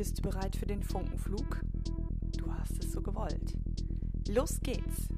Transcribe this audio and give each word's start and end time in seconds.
Bist 0.00 0.16
du 0.16 0.30
bereit 0.30 0.56
für 0.56 0.64
den 0.64 0.82
Funkenflug? 0.82 1.60
Du 2.38 2.50
hast 2.54 2.82
es 2.82 2.90
so 2.90 3.02
gewollt. 3.02 3.54
Los 4.30 4.58
geht's! 4.62 5.10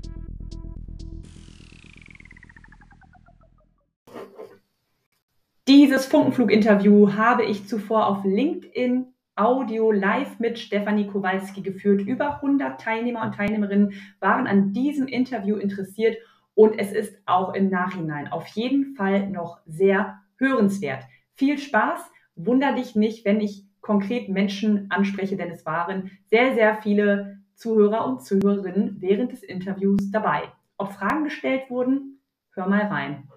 Dieses 5.69 6.07
Funkenflug-Interview 6.07 7.13
habe 7.13 7.45
ich 7.45 7.69
zuvor 7.69 8.09
auf 8.09 8.25
LinkedIn 8.25 9.07
Audio 9.37 9.93
live 9.93 10.41
mit 10.41 10.59
Stefanie 10.59 11.07
Kowalski 11.07 11.63
geführt. 11.63 12.01
Über 12.01 12.43
100 12.43 12.81
Teilnehmer 12.81 13.23
und 13.23 13.37
Teilnehmerinnen 13.37 13.93
waren 14.19 14.49
an 14.49 14.73
diesem 14.73 15.07
Interview 15.07 15.59
interessiert 15.59 16.17
und 16.55 16.77
es 16.77 16.91
ist 16.91 17.17
auch 17.25 17.55
im 17.55 17.71
Nachhinein 17.71 18.27
auf 18.33 18.49
jeden 18.49 18.97
Fall 18.97 19.31
noch 19.31 19.61
sehr 19.65 20.19
hörenswert. 20.39 21.05
Viel 21.35 21.59
Spaß, 21.59 22.01
wunder 22.35 22.75
dich 22.75 22.97
nicht, 22.97 23.25
wenn 23.25 23.41
ich 23.41 23.65
konkret 23.83 24.29
Menschen 24.29 24.91
anspreche, 24.91 25.37
denn 25.37 25.51
es 25.51 25.67
waren 25.67 26.11
sehr, 26.31 26.55
sehr 26.55 26.81
viele 26.83 27.43
Zuhörer 27.55 28.07
und 28.07 28.25
Zuhörerinnen 28.25 28.97
während 29.01 29.33
des 29.33 29.43
Interviews 29.43 30.11
dabei. 30.11 30.51
Ob 30.79 30.93
Fragen 30.93 31.25
gestellt 31.25 31.69
wurden, 31.69 32.23
hör 32.55 32.67
mal 32.69 32.87
rein. 32.87 33.29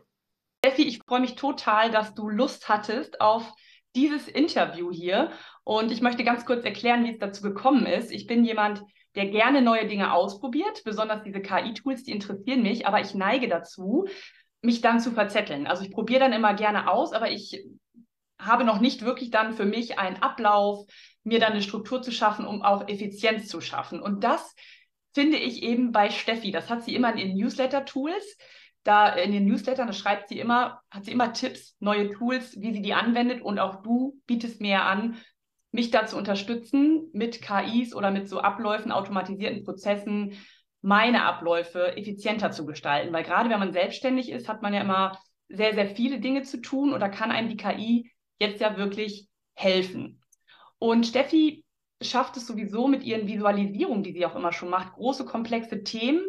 Steffi, 0.63 0.84
ich 0.84 1.00
freue 1.05 1.20
mich 1.20 1.36
total, 1.36 1.91
dass 1.91 2.16
du 2.16 2.30
Lust 2.30 2.70
hattest 2.70 3.22
auf 3.22 3.53
dieses 3.95 4.27
Interview 4.27 4.91
hier. 4.91 5.31
Und 5.63 5.91
ich 5.91 6.02
möchte 6.02 6.23
ganz 6.23 6.45
kurz 6.45 6.64
erklären, 6.66 7.03
wie 7.03 7.12
es 7.12 7.20
dazu 7.20 7.44
gekommen 7.44 7.86
ist. 7.86 8.12
Ich 8.12 8.27
bin 8.27 8.44
jemand, 8.45 8.84
der 9.16 9.27
gerne 9.27 9.62
neue 9.62 9.88
Dinge 9.88 10.14
ausprobiert, 10.14 10.84
besonders 10.84 11.23
diese 11.23 11.39
KI-Tools, 11.39 12.03
die 12.03 12.12
interessieren 12.12 12.64
mich, 12.64 12.86
aber 12.86 13.00
ich 13.00 13.14
neige 13.16 13.48
dazu, 13.48 14.08
mich 14.62 14.81
dann 14.81 15.00
zu 15.00 15.12
verzetteln. 15.12 15.67
Also 15.67 15.84
ich 15.84 15.91
probiere 15.91 16.22
dann 16.22 16.34
immer 16.34 16.53
gerne 16.53 16.89
aus, 16.89 17.14
aber 17.14 17.31
ich 17.31 17.64
habe 18.39 18.63
noch 18.63 18.80
nicht 18.80 19.03
wirklich 19.03 19.31
dann 19.31 19.53
für 19.53 19.66
mich 19.66 19.98
einen 19.99 20.17
Ablauf, 20.17 20.85
mir 21.23 21.39
dann 21.39 21.53
eine 21.53 21.62
Struktur 21.62 22.02
zu 22.02 22.12
schaffen, 22.12 22.45
um 22.45 22.61
auch 22.61 22.88
Effizienz 22.88 23.48
zu 23.48 23.61
schaffen. 23.61 24.00
Und 24.00 24.23
das 24.23 24.55
finde 25.14 25.38
ich 25.38 25.64
eben 25.64 25.91
bei 25.91 26.09
Steffi. 26.09 26.52
Das 26.52 26.69
hat 26.69 26.83
sie 26.83 26.94
immer 26.95 27.11
in 27.13 27.17
ihren 27.17 27.38
Newsletter-Tools. 27.38 28.38
Da 28.83 29.09
in 29.09 29.31
den 29.31 29.45
Newslettern, 29.45 29.88
da 29.88 29.94
schreibt 29.94 30.30
sie 30.30 30.39
immer, 30.39 30.81
hat 30.91 31.06
sie 31.06 31.11
immer 31.11 31.33
Tipps, 31.33 31.75
neue 31.80 32.11
Tools, 32.11 32.59
wie 32.59 32.73
sie 32.73 32.81
die 32.81 32.94
anwendet. 32.94 33.41
Und 33.41 33.58
auch 33.58 33.81
du 33.81 34.19
bietest 34.28 34.61
mir 34.61 34.83
an, 34.83 35.17
mich 35.72 35.89
da 35.89 36.06
zu 36.06 36.17
unterstützen 36.17 37.09
mit 37.13 37.41
KIs 37.41 37.95
oder 37.95 38.11
mit 38.11 38.30
so 38.30 38.39
Abläufen, 38.39 38.91
automatisierten 38.91 39.63
Prozessen, 39.63 40.33
meine 40.81 41.23
Abläufe 41.23 41.97
effizienter 41.97 42.52
zu 42.52 42.66
gestalten. 42.66 43.11
Weil 43.11 43.23
gerade 43.23 43.50
wenn 43.50 43.59
man 43.59 43.73
selbstständig 43.73 44.31
ist, 44.31 44.47
hat 44.47 44.61
man 44.61 44.73
ja 44.73 44.81
immer 44.81 45.17
sehr, 45.50 45.73
sehr 45.73 45.88
viele 45.88 46.19
Dinge 46.19 46.44
zu 46.44 46.61
tun 46.61 46.94
oder 46.94 47.09
kann 47.09 47.31
einem 47.31 47.50
die 47.50 47.58
KI 47.58 48.11
jetzt 48.39 48.61
ja 48.61 48.78
wirklich 48.78 49.28
helfen. 49.53 50.22
Und 50.80 51.08
Steffi 51.08 51.66
schafft 52.02 52.38
es 52.38 52.47
sowieso 52.47 52.88
mit 52.88 53.03
ihren 53.03 53.28
Visualisierungen, 53.28 54.03
die 54.03 54.14
sie 54.14 54.25
auch 54.25 54.36
immer 54.36 54.52
schon 54.52 54.69
macht, 54.69 54.94
große, 54.94 55.25
komplexe 55.25 55.83
Themen 55.83 56.22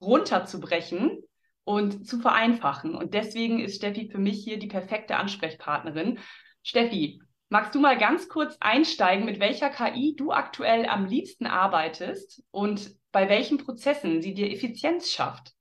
runterzubrechen 0.00 1.22
und 1.64 2.06
zu 2.06 2.18
vereinfachen. 2.20 2.94
Und 2.94 3.14
deswegen 3.14 3.60
ist 3.60 3.76
Steffi 3.76 4.08
für 4.10 4.18
mich 4.18 4.42
hier 4.44 4.58
die 4.58 4.68
perfekte 4.68 5.16
Ansprechpartnerin. 5.16 6.18
Steffi, 6.62 7.20
magst 7.48 7.74
du 7.74 7.80
mal 7.80 7.98
ganz 7.98 8.28
kurz 8.28 8.56
einsteigen, 8.60 9.24
mit 9.24 9.40
welcher 9.40 9.70
KI 9.70 10.14
du 10.16 10.32
aktuell 10.32 10.86
am 10.86 11.06
liebsten 11.06 11.46
arbeitest 11.46 12.42
und 12.50 12.94
bei 13.10 13.28
welchen 13.28 13.58
Prozessen 13.58 14.22
sie 14.22 14.34
dir 14.34 14.50
Effizienz 14.50 15.10
schafft? 15.10 15.57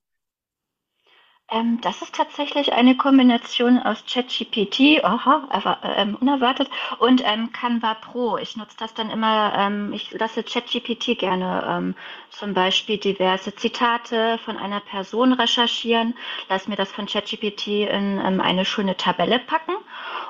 Ähm, 1.50 1.80
das 1.82 2.02
ist 2.02 2.14
tatsächlich 2.14 2.74
eine 2.74 2.98
Kombination 2.98 3.80
aus 3.80 4.04
ChatGPT, 4.06 5.02
aha, 5.04 5.80
ähm, 5.96 6.16
unerwartet, 6.20 6.70
und 7.00 7.22
ähm, 7.26 7.54
Canva 7.54 7.94
Pro. 7.94 8.38
Ich 8.38 8.58
nutze 8.58 8.76
das 8.78 8.94
dann 8.94 9.10
immer, 9.10 9.54
ähm, 9.58 9.94
ich 9.94 10.12
lasse 10.12 10.44
ChatGPT 10.44 11.18
gerne 11.18 11.64
ähm, 11.66 11.96
zum 12.32 12.54
Beispiel 12.54 12.98
diverse 12.98 13.56
Zitate 13.56 14.40
von 14.44 14.58
einer 14.58 14.82
Person 14.82 15.32
recherchieren, 15.32 16.16
lasse 16.50 16.70
mir 16.70 16.76
das 16.76 16.92
von 16.92 17.06
ChatGPT 17.06 17.68
in 17.68 18.20
ähm, 18.20 18.42
eine 18.42 18.66
schöne 18.66 18.98
Tabelle 18.98 19.40
packen 19.40 19.74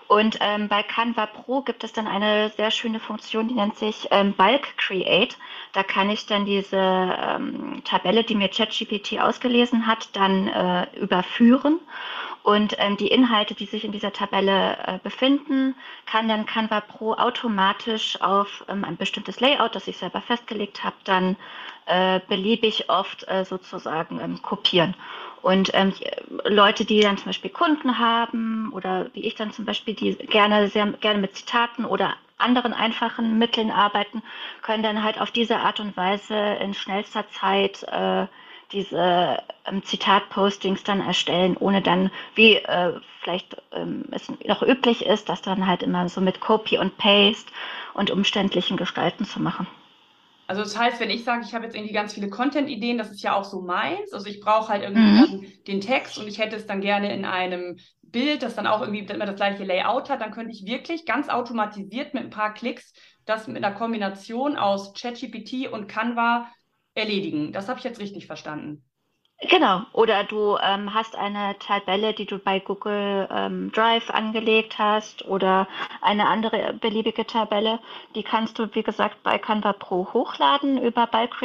und 0.07 0.37
ähm, 0.39 0.69
bei 0.69 0.83
Canva 0.83 1.25
Pro 1.25 1.61
gibt 1.61 1.83
es 1.83 1.91
dann 1.91 2.07
eine 2.07 2.49
sehr 2.49 2.71
schöne 2.71 2.99
Funktion, 2.99 3.47
die 3.49 3.55
nennt 3.55 3.77
sich 3.77 4.07
ähm, 4.11 4.33
Bulk 4.33 4.77
Create. 4.77 5.37
Da 5.73 5.83
kann 5.83 6.09
ich 6.09 6.25
dann 6.25 6.45
diese 6.45 6.77
ähm, 6.77 7.81
Tabelle, 7.83 8.23
die 8.23 8.35
mir 8.35 8.47
ChatGPT 8.47 9.19
ausgelesen 9.19 9.85
hat, 9.85 10.09
dann 10.13 10.47
äh, 10.47 10.87
überführen. 10.97 11.79
Und 12.43 12.75
ähm, 12.77 12.95
die 12.95 13.07
Inhalte, 13.09 13.55
die 13.55 13.65
sich 13.65 13.83
in 13.83 13.91
dieser 13.91 14.13
Tabelle 14.13 14.77
äh, 14.87 14.99
befinden, 15.03 15.75
kann 16.05 16.29
dann 16.29 16.45
Canva 16.45 16.79
Pro 16.79 17.13
automatisch 17.13 18.21
auf 18.21 18.63
ähm, 18.69 18.85
ein 18.85 18.95
bestimmtes 18.95 19.41
Layout, 19.41 19.75
das 19.75 19.89
ich 19.89 19.97
selber 19.97 20.21
festgelegt 20.21 20.85
habe, 20.85 20.95
dann 21.03 21.35
äh, 21.87 22.21
beliebig 22.29 22.89
oft 22.89 23.27
äh, 23.27 23.43
sozusagen 23.43 24.21
ähm, 24.21 24.41
kopieren. 24.41 24.95
Und 25.41 25.71
ähm, 25.73 25.93
Leute, 26.45 26.85
die 26.85 26.99
dann 26.99 27.17
zum 27.17 27.27
Beispiel 27.27 27.51
Kunden 27.51 27.99
haben 27.99 28.71
oder 28.73 29.07
wie 29.13 29.25
ich 29.25 29.35
dann 29.35 29.51
zum 29.51 29.65
Beispiel, 29.65 29.93
die 29.93 30.15
gerne 30.15 30.67
sehr 30.67 30.87
gerne 30.87 31.19
mit 31.19 31.35
Zitaten 31.35 31.85
oder 31.85 32.15
anderen 32.37 32.73
einfachen 32.73 33.37
Mitteln 33.37 33.71
arbeiten, 33.71 34.21
können 34.61 34.83
dann 34.83 35.03
halt 35.03 35.19
auf 35.19 35.31
diese 35.31 35.57
Art 35.57 35.79
und 35.79 35.97
Weise 35.97 36.35
in 36.35 36.73
schnellster 36.73 37.27
Zeit 37.29 37.83
äh, 37.83 38.27
diese 38.71 39.41
ähm, 39.65 39.83
Zitat-Postings 39.83 40.83
dann 40.83 41.01
erstellen, 41.01 41.55
ohne 41.57 41.81
dann, 41.81 42.11
wie 42.35 42.55
äh, 42.55 42.99
vielleicht 43.21 43.55
ähm, 43.71 44.05
es 44.11 44.29
noch 44.45 44.61
üblich 44.61 45.05
ist, 45.05 45.29
das 45.29 45.41
dann 45.41 45.67
halt 45.67 45.83
immer 45.83 46.09
so 46.09 46.21
mit 46.21 46.41
Copy 46.41 46.77
und 46.77 46.97
Paste 46.97 47.51
und 47.93 48.11
umständlichen 48.11 48.77
Gestalten 48.77 49.25
zu 49.25 49.41
machen. 49.41 49.67
Also 50.47 50.63
das 50.63 50.77
heißt, 50.77 50.99
wenn 50.99 51.09
ich 51.09 51.23
sage, 51.23 51.43
ich 51.45 51.53
habe 51.53 51.65
jetzt 51.65 51.75
irgendwie 51.75 51.93
ganz 51.93 52.13
viele 52.13 52.29
Content-Ideen, 52.29 52.97
das 52.97 53.11
ist 53.11 53.21
ja 53.21 53.35
auch 53.35 53.43
so 53.43 53.61
meins. 53.61 54.13
Also 54.13 54.27
ich 54.27 54.39
brauche 54.39 54.69
halt 54.69 54.83
irgendwie 54.83 55.37
mhm. 55.37 55.63
den 55.67 55.81
Text 55.81 56.17
und 56.17 56.27
ich 56.27 56.39
hätte 56.39 56.55
es 56.55 56.65
dann 56.65 56.81
gerne 56.81 57.13
in 57.13 57.25
einem 57.25 57.77
Bild, 58.01 58.41
das 58.41 58.55
dann 58.55 58.67
auch 58.67 58.81
irgendwie 58.81 59.01
immer 59.01 59.25
das 59.25 59.35
gleiche 59.35 59.65
Layout 59.65 60.09
hat, 60.09 60.21
dann 60.21 60.31
könnte 60.31 60.53
ich 60.53 60.65
wirklich 60.65 61.05
ganz 61.05 61.27
automatisiert 61.27 62.13
mit 62.13 62.23
ein 62.23 62.29
paar 62.29 62.53
Klicks 62.53 62.93
das 63.27 63.47
mit 63.47 63.63
einer 63.63 63.75
Kombination 63.75 64.57
aus 64.57 64.93
ChatGPT 64.93 65.67
und 65.71 65.87
Canva 65.87 66.49
erledigen. 66.93 67.51
Das 67.51 67.67
habe 67.67 67.77
ich 67.77 67.83
jetzt 67.83 67.99
richtig 67.99 68.25
verstanden. 68.25 68.83
Genau, 69.39 69.83
oder 69.93 70.23
du 70.23 70.57
ähm, 70.57 70.95
hast 70.95 71.15
eine 71.15 71.59
Tabelle, 71.59 72.13
die 72.13 72.25
du 72.25 72.39
bei 72.39 72.59
Google 72.59 73.29
ähm, 73.31 73.71
Drive 73.71 74.09
angelegt 74.09 74.79
hast 74.79 75.25
oder 75.25 75.67
eine 76.01 76.27
andere 76.27 76.73
beliebige 76.73 77.27
Tabelle, 77.27 77.79
die 78.15 78.23
kannst 78.23 78.57
du, 78.57 78.67
wie 78.73 78.81
gesagt, 78.81 79.21
bei 79.21 79.37
Canva 79.37 79.73
Pro 79.73 80.07
hochladen 80.11 80.81
über 80.81 81.05
Bulk 81.05 81.35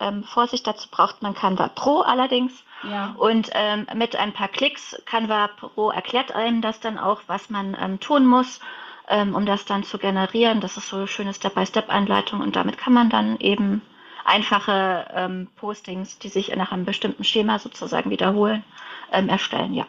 Ähm, 0.00 0.24
Vorsicht, 0.24 0.66
dazu 0.66 0.88
braucht 0.90 1.20
man 1.20 1.34
Canva 1.34 1.68
Pro 1.68 2.00
allerdings. 2.00 2.64
Ja. 2.90 3.14
Und 3.18 3.50
ähm, 3.52 3.86
mit 3.94 4.16
ein 4.16 4.32
paar 4.32 4.48
Klicks, 4.48 4.96
Canva 5.04 5.48
Pro 5.48 5.90
erklärt 5.90 6.34
einem 6.34 6.62
das 6.62 6.80
dann 6.80 6.98
auch, 6.98 7.20
was 7.26 7.50
man 7.50 7.76
ähm, 7.78 8.00
tun 8.00 8.26
muss, 8.26 8.60
ähm, 9.08 9.34
um 9.34 9.44
das 9.44 9.66
dann 9.66 9.84
zu 9.84 9.98
generieren. 9.98 10.62
Das 10.62 10.78
ist 10.78 10.88
so 10.88 10.96
eine 10.96 11.06
schöne 11.06 11.34
Step-by-Step-Anleitung 11.34 12.40
und 12.40 12.56
damit 12.56 12.78
kann 12.78 12.94
man 12.94 13.10
dann 13.10 13.38
eben 13.40 13.82
einfache 14.24 15.06
ähm, 15.14 15.48
Postings, 15.56 16.18
die 16.18 16.28
sich 16.28 16.54
nach 16.54 16.72
einem 16.72 16.84
bestimmten 16.84 17.24
Schema 17.24 17.58
sozusagen 17.58 18.10
wiederholen, 18.10 18.64
ähm, 19.12 19.28
erstellen, 19.28 19.74
ja. 19.74 19.86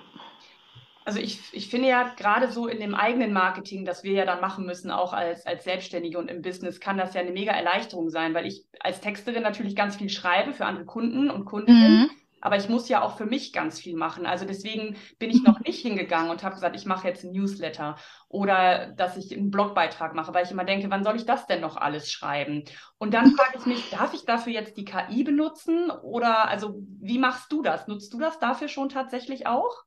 Also 1.05 1.19
ich, 1.19 1.41
ich 1.51 1.67
finde 1.67 1.89
ja 1.89 2.13
gerade 2.15 2.49
so 2.49 2.67
in 2.67 2.79
dem 2.79 2.95
eigenen 2.95 3.33
Marketing, 3.33 3.83
das 3.83 4.05
wir 4.05 4.13
ja 4.13 4.25
dann 4.25 4.39
machen 4.39 4.65
müssen, 4.65 4.89
auch 4.89 5.11
als, 5.11 5.45
als 5.45 5.65
Selbstständige 5.65 6.17
und 6.17 6.29
im 6.29 6.41
Business, 6.41 6.79
kann 6.79 6.97
das 6.97 7.13
ja 7.13 7.19
eine 7.19 7.31
mega 7.31 7.51
Erleichterung 7.51 8.09
sein, 8.09 8.33
weil 8.33 8.45
ich 8.45 8.63
als 8.79 9.01
Texterin 9.01 9.43
natürlich 9.43 9.75
ganz 9.75 9.97
viel 9.97 10.09
schreibe 10.09 10.53
für 10.53 10.65
andere 10.65 10.85
Kunden 10.85 11.29
und 11.29 11.43
Kundinnen. 11.43 12.03
Mhm 12.03 12.22
aber 12.43 12.57
ich 12.57 12.67
muss 12.67 12.89
ja 12.89 13.01
auch 13.01 13.15
für 13.17 13.25
mich 13.25 13.53
ganz 13.53 13.79
viel 13.79 13.95
machen. 13.95 14.25
Also 14.25 14.43
deswegen 14.43 14.97
bin 15.17 15.29
ich 15.29 15.43
noch 15.43 15.61
nicht 15.61 15.81
hingegangen 15.81 16.29
und 16.29 16.43
habe 16.43 16.55
gesagt, 16.55 16.75
ich 16.75 16.85
mache 16.85 17.07
jetzt 17.07 17.23
ein 17.23 17.31
Newsletter 17.31 17.95
oder 18.27 18.87
dass 18.87 19.15
ich 19.15 19.31
einen 19.31 19.49
Blogbeitrag 19.49 20.13
mache, 20.13 20.33
weil 20.33 20.43
ich 20.45 20.51
immer 20.51 20.65
denke, 20.65 20.89
wann 20.89 21.05
soll 21.05 21.15
ich 21.15 21.25
das 21.25 21.47
denn 21.47 21.61
noch 21.61 21.77
alles 21.77 22.11
schreiben? 22.11 22.65
Und 22.97 23.13
dann 23.13 23.31
frage 23.31 23.57
ich 23.59 23.65
mich, 23.65 23.89
darf 23.91 24.13
ich 24.13 24.25
dafür 24.25 24.51
jetzt 24.51 24.75
die 24.75 24.83
KI 24.83 25.23
benutzen 25.23 25.89
oder 25.89 26.49
also 26.49 26.75
wie 26.99 27.17
machst 27.17 27.49
du 27.49 27.61
das? 27.61 27.87
Nutzt 27.87 28.13
du 28.13 28.19
das 28.19 28.39
dafür 28.39 28.67
schon 28.67 28.89
tatsächlich 28.89 29.47
auch? 29.47 29.83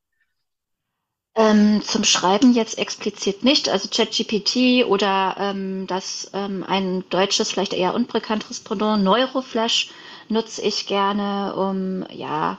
Ähm, 1.35 1.83
zum 1.83 2.03
Schreiben 2.03 2.55
jetzt 2.55 2.79
explizit 2.79 3.45
nicht, 3.45 3.69
also 3.69 3.91
ChatGPT 3.91 4.87
oder 4.87 5.37
ähm, 5.39 5.87
das 5.87 6.31
ähm, 6.33 6.65
ein 6.67 7.05
deutsches, 7.11 7.51
vielleicht 7.51 7.75
eher 7.75 7.95
unbekannteres 7.95 8.61
Pendant, 8.61 9.05
Neuroflash 9.05 9.91
nutze 10.29 10.63
ich 10.63 10.87
gerne, 10.87 11.55
um 11.55 12.05
ja 12.11 12.59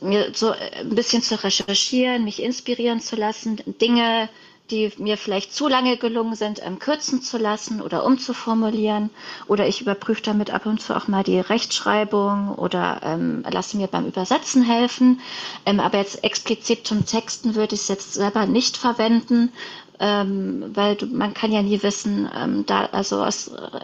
mir 0.00 0.32
so 0.34 0.50
ein 0.50 0.94
bisschen 0.94 1.22
zu 1.22 1.42
recherchieren, 1.42 2.24
mich 2.24 2.42
inspirieren 2.42 3.00
zu 3.00 3.16
lassen, 3.16 3.60
Dinge, 3.80 4.28
die 4.70 4.92
mir 4.98 5.16
vielleicht 5.16 5.52
zu 5.52 5.68
lange 5.68 5.96
gelungen 5.96 6.34
sind, 6.36 6.60
ähm, 6.64 6.78
kürzen 6.78 7.22
zu 7.22 7.38
lassen 7.38 7.82
oder 7.82 8.04
umzuformulieren. 8.04 9.10
Oder 9.48 9.66
ich 9.66 9.80
überprüfe 9.80 10.22
damit 10.22 10.50
ab 10.50 10.66
und 10.66 10.80
zu 10.80 10.96
auch 10.96 11.08
mal 11.08 11.24
die 11.24 11.40
Rechtschreibung 11.40 12.54
oder 12.54 13.00
ähm, 13.02 13.44
lasse 13.50 13.76
mir 13.76 13.88
beim 13.88 14.06
Übersetzen 14.06 14.62
helfen. 14.62 15.20
Ähm, 15.66 15.80
aber 15.80 15.98
jetzt 15.98 16.22
explizit 16.24 16.86
zum 16.86 17.04
Texten 17.04 17.54
würde 17.54 17.74
ich 17.74 17.82
es 17.82 17.88
jetzt 17.88 18.14
selber 18.14 18.46
nicht 18.46 18.76
verwenden, 18.76 19.52
ähm, 19.98 20.70
weil 20.74 20.96
du, 20.96 21.06
man 21.06 21.34
kann 21.34 21.52
ja 21.52 21.62
nie 21.62 21.82
wissen, 21.82 22.28
ähm, 22.34 22.64
da, 22.66 22.86
also 22.86 23.22
aus 23.24 23.48
äh, 23.48 23.80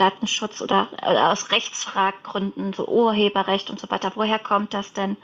Datenschutz 0.00 0.62
oder, 0.62 0.88
oder 1.02 1.30
aus 1.30 1.50
Rechtsfraggründen, 1.50 2.72
so 2.72 2.86
Urheberrecht 2.86 3.70
und 3.70 3.78
so 3.78 3.90
weiter, 3.90 4.12
woher 4.14 4.38
kommt 4.38 4.74
das 4.74 4.92
denn? 4.92 5.16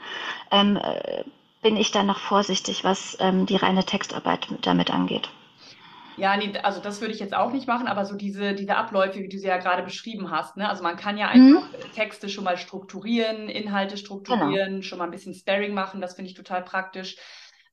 Ähm, 0.51 0.77
äh, 0.77 1.23
bin 1.61 1.77
ich 1.77 1.91
dann 1.91 2.05
noch 2.05 2.19
vorsichtig, 2.19 2.83
was 2.83 3.17
ähm, 3.19 3.47
die 3.47 3.55
reine 3.55 3.83
Textarbeit 3.83 4.47
damit 4.61 4.91
angeht. 4.91 5.29
Ja, 6.17 6.37
nee, 6.37 6.53
also 6.63 6.79
das 6.79 7.01
würde 7.01 7.13
ich 7.13 7.19
jetzt 7.19 7.35
auch 7.35 7.51
nicht 7.51 7.67
machen, 7.67 7.87
aber 7.87 8.05
so 8.05 8.15
diese, 8.15 8.53
diese 8.53 8.77
Abläufe, 8.77 9.19
wie 9.19 9.27
du 9.27 9.37
sie 9.37 9.47
ja 9.47 9.57
gerade 9.57 9.83
beschrieben 9.83 10.31
hast, 10.31 10.55
ne? 10.55 10.69
Also 10.69 10.81
man 10.81 10.95
kann 10.95 11.17
ja 11.17 11.27
einfach 11.27 11.67
mhm. 11.69 11.91
Texte 11.93 12.29
schon 12.29 12.45
mal 12.45 12.57
strukturieren, 12.57 13.49
Inhalte 13.49 13.97
strukturieren, 13.97 14.75
genau. 14.75 14.81
schon 14.81 14.99
mal 14.99 15.05
ein 15.05 15.11
bisschen 15.11 15.33
Sparing 15.33 15.73
machen, 15.73 16.01
das 16.01 16.15
finde 16.15 16.29
ich 16.29 16.37
total 16.37 16.63
praktisch. 16.63 17.17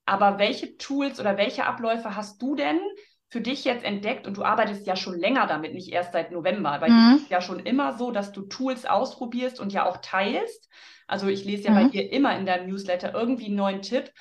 Aber 0.06 0.38
welche 0.38 0.76
Tools 0.76 1.20
oder 1.20 1.36
welche 1.36 1.64
Abläufe 1.66 2.16
hast 2.16 2.42
du 2.42 2.56
denn 2.56 2.80
für 3.32 3.40
dich 3.40 3.64
jetzt 3.64 3.82
entdeckt 3.82 4.26
und 4.26 4.36
du 4.36 4.44
arbeitest 4.44 4.86
ja 4.86 4.94
schon 4.94 5.18
länger 5.18 5.46
damit, 5.46 5.72
nicht 5.72 5.90
erst 5.90 6.12
seit 6.12 6.32
November. 6.32 6.78
Bei 6.78 6.90
mhm. 6.90 7.14
es 7.16 7.30
ja 7.30 7.40
schon 7.40 7.60
immer 7.60 7.96
so, 7.96 8.10
dass 8.10 8.30
du 8.30 8.42
Tools 8.42 8.84
ausprobierst 8.84 9.58
und 9.58 9.72
ja 9.72 9.86
auch 9.86 10.02
teilst. 10.02 10.68
Also 11.06 11.28
ich 11.28 11.42
lese 11.46 11.64
ja 11.64 11.70
mhm. 11.70 11.74
bei 11.76 11.88
dir 11.88 12.12
immer 12.12 12.36
in 12.38 12.44
deinem 12.44 12.68
Newsletter 12.68 13.14
irgendwie 13.14 13.46
einen 13.46 13.54
neuen 13.54 13.80
Tipp. 13.80 14.12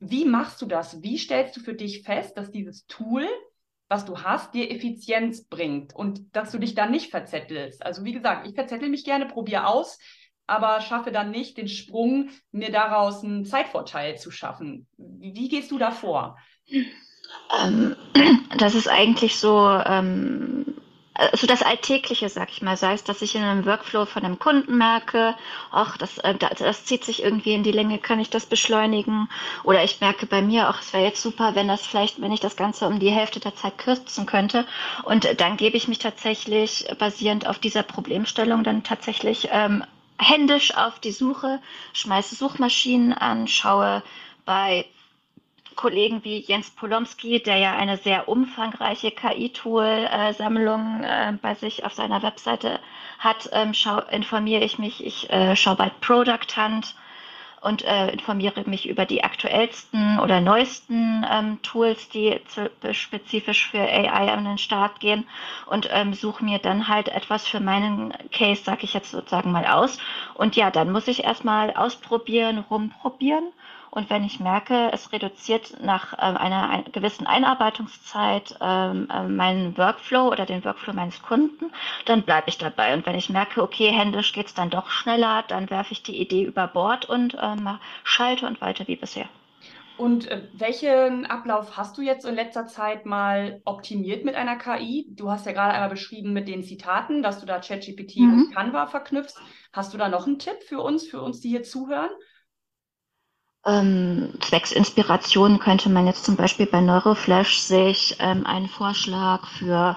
Wie 0.00 0.24
machst 0.24 0.60
du 0.60 0.66
das? 0.66 1.00
Wie 1.00 1.16
stellst 1.16 1.56
du 1.56 1.60
für 1.60 1.74
dich 1.74 2.02
fest, 2.02 2.36
dass 2.36 2.50
dieses 2.50 2.88
Tool, 2.88 3.24
was 3.88 4.04
du 4.04 4.18
hast, 4.18 4.52
dir 4.52 4.68
Effizienz 4.68 5.44
bringt 5.44 5.94
und 5.94 6.34
dass 6.34 6.50
du 6.50 6.58
dich 6.58 6.74
dann 6.74 6.90
nicht 6.90 7.12
verzettelst? 7.12 7.86
Also 7.86 8.04
wie 8.04 8.14
gesagt, 8.14 8.48
ich 8.48 8.56
verzettel 8.56 8.88
mich 8.88 9.04
gerne, 9.04 9.26
probiere 9.26 9.68
aus, 9.68 10.00
aber 10.48 10.80
schaffe 10.80 11.12
dann 11.12 11.30
nicht 11.30 11.56
den 11.56 11.68
Sprung, 11.68 12.30
mir 12.50 12.72
daraus 12.72 13.22
einen 13.22 13.44
Zeitvorteil 13.44 14.18
zu 14.18 14.32
schaffen. 14.32 14.88
Wie, 14.96 15.36
wie 15.36 15.48
gehst 15.48 15.70
du 15.70 15.78
da 15.78 15.92
vor? 15.92 16.36
Ähm, 17.62 17.96
das 18.58 18.74
ist 18.74 18.88
eigentlich 18.88 19.38
so, 19.38 19.68
ähm, 19.68 20.64
also 21.18 21.46
das 21.46 21.62
Alltägliche, 21.62 22.28
sag 22.28 22.50
ich 22.50 22.60
mal, 22.60 22.76
sei 22.76 22.92
es, 22.92 23.04
dass 23.04 23.22
ich 23.22 23.34
in 23.34 23.42
einem 23.42 23.64
Workflow 23.64 24.04
von 24.04 24.24
einem 24.24 24.38
Kunden 24.38 24.76
merke, 24.76 25.34
ach, 25.70 25.96
das, 25.96 26.18
äh, 26.18 26.34
das, 26.34 26.58
das, 26.58 26.84
zieht 26.84 27.04
sich 27.04 27.22
irgendwie 27.22 27.54
in 27.54 27.62
die 27.62 27.72
Länge, 27.72 27.98
kann 27.98 28.20
ich 28.20 28.28
das 28.28 28.46
beschleunigen? 28.46 29.28
Oder 29.64 29.82
ich 29.82 30.00
merke 30.00 30.26
bei 30.26 30.42
mir, 30.42 30.68
ach, 30.68 30.82
es 30.82 30.92
wäre 30.92 31.04
jetzt 31.04 31.22
super, 31.22 31.54
wenn 31.54 31.68
das 31.68 31.86
vielleicht, 31.86 32.20
wenn 32.20 32.32
ich 32.32 32.40
das 32.40 32.56
Ganze 32.56 32.86
um 32.86 32.98
die 32.98 33.10
Hälfte 33.10 33.40
der 33.40 33.54
Zeit 33.54 33.78
kürzen 33.78 34.26
könnte. 34.26 34.66
Und 35.04 35.40
dann 35.40 35.56
gebe 35.56 35.76
ich 35.76 35.88
mich 35.88 35.98
tatsächlich 35.98 36.86
basierend 36.98 37.46
auf 37.46 37.58
dieser 37.58 37.82
Problemstellung 37.82 38.62
dann 38.62 38.82
tatsächlich 38.82 39.48
ähm, 39.52 39.84
händisch 40.18 40.76
auf 40.76 40.98
die 40.98 41.12
Suche, 41.12 41.60
schmeiße 41.92 42.34
Suchmaschinen 42.34 43.12
an, 43.12 43.48
schaue 43.48 44.02
bei 44.44 44.86
Kollegen 45.76 46.24
wie 46.24 46.40
Jens 46.40 46.70
Polomski, 46.70 47.42
der 47.42 47.58
ja 47.58 47.76
eine 47.76 47.98
sehr 47.98 48.28
umfangreiche 48.28 49.10
KI-Tool-Sammlung 49.10 51.04
äh, 51.04 51.32
bei 51.40 51.54
sich 51.54 51.84
auf 51.84 51.92
seiner 51.92 52.22
Webseite 52.22 52.80
hat, 53.18 53.48
ähm, 53.52 53.74
schau, 53.74 54.00
informiere 54.10 54.64
ich 54.64 54.78
mich. 54.78 55.04
Ich 55.04 55.30
äh, 55.30 55.54
schaue 55.54 55.76
bei 55.76 55.90
Product 56.00 56.56
Hunt 56.56 56.94
und 57.60 57.84
äh, 57.84 58.10
informiere 58.10 58.62
mich 58.66 58.88
über 58.88 59.06
die 59.06 59.24
aktuellsten 59.24 60.20
oder 60.20 60.40
neuesten 60.40 61.26
ähm, 61.30 61.60
Tools, 61.62 62.08
die 62.08 62.40
spezifisch 62.92 63.68
für 63.70 63.80
AI 63.80 64.32
an 64.32 64.44
den 64.44 64.58
Start 64.58 65.00
gehen 65.00 65.26
und 65.66 65.88
ähm, 65.90 66.14
suche 66.14 66.44
mir 66.44 66.58
dann 66.58 66.88
halt 66.88 67.08
etwas 67.08 67.46
für 67.46 67.60
meinen 67.60 68.14
Case, 68.30 68.62
sage 68.62 68.84
ich 68.84 68.94
jetzt 68.94 69.10
sozusagen 69.10 69.52
mal 69.52 69.66
aus. 69.66 69.98
Und 70.34 70.56
ja, 70.56 70.70
dann 70.70 70.92
muss 70.92 71.08
ich 71.08 71.24
erstmal 71.24 71.72
ausprobieren, 71.74 72.64
rumprobieren 72.70 73.52
und 73.96 74.10
wenn 74.10 74.24
ich 74.24 74.40
merke, 74.40 74.90
es 74.92 75.10
reduziert 75.10 75.82
nach 75.82 76.12
ähm, 76.20 76.36
einer 76.36 76.68
ein, 76.68 76.84
gewissen 76.92 77.26
Einarbeitungszeit 77.26 78.54
ähm, 78.60 79.08
äh, 79.10 79.22
meinen 79.22 79.78
Workflow 79.78 80.28
oder 80.28 80.44
den 80.44 80.62
Workflow 80.66 80.92
meines 80.92 81.22
Kunden, 81.22 81.72
dann 82.04 82.22
bleibe 82.22 82.50
ich 82.50 82.58
dabei. 82.58 82.92
Und 82.92 83.06
wenn 83.06 83.16
ich 83.16 83.30
merke, 83.30 83.62
okay, 83.62 83.90
händisch 83.90 84.34
geht 84.34 84.48
es 84.48 84.54
dann 84.54 84.68
doch 84.68 84.90
schneller, 84.90 85.44
dann 85.48 85.70
werfe 85.70 85.92
ich 85.92 86.02
die 86.02 86.20
Idee 86.20 86.42
über 86.42 86.66
Bord 86.66 87.08
und 87.08 87.38
ähm, 87.40 87.78
schalte 88.04 88.46
und 88.46 88.60
weiter 88.60 88.86
wie 88.86 88.96
bisher. 88.96 89.30
Und 89.96 90.30
äh, 90.30 90.42
welchen 90.52 91.24
Ablauf 91.24 91.78
hast 91.78 91.96
du 91.96 92.02
jetzt 92.02 92.26
in 92.26 92.34
letzter 92.34 92.66
Zeit 92.66 93.06
mal 93.06 93.62
optimiert 93.64 94.26
mit 94.26 94.34
einer 94.34 94.56
KI? 94.56 95.06
Du 95.08 95.30
hast 95.30 95.46
ja 95.46 95.52
gerade 95.52 95.72
einmal 95.72 95.88
beschrieben 95.88 96.34
mit 96.34 96.48
den 96.48 96.62
Zitaten, 96.64 97.22
dass 97.22 97.40
du 97.40 97.46
da 97.46 97.60
ChatGPT 97.60 98.18
mhm. 98.18 98.32
und 98.34 98.54
Canva 98.54 98.88
verknüpfst. 98.88 99.38
Hast 99.72 99.94
du 99.94 99.98
da 99.98 100.10
noch 100.10 100.26
einen 100.26 100.38
Tipp 100.38 100.62
für 100.68 100.82
uns, 100.82 101.06
für 101.06 101.22
uns, 101.22 101.40
die 101.40 101.48
hier 101.48 101.62
zuhören? 101.62 102.10
Ähm, 103.66 104.30
zwecks 104.40 104.70
Inspiration 104.70 105.58
könnte 105.58 105.90
man 105.90 106.06
jetzt 106.06 106.24
zum 106.24 106.36
Beispiel 106.36 106.66
bei 106.66 106.80
Neuroflash 106.80 107.58
sich 107.58 108.16
ähm, 108.20 108.46
einen 108.46 108.68
Vorschlag 108.68 109.44
für 109.48 109.96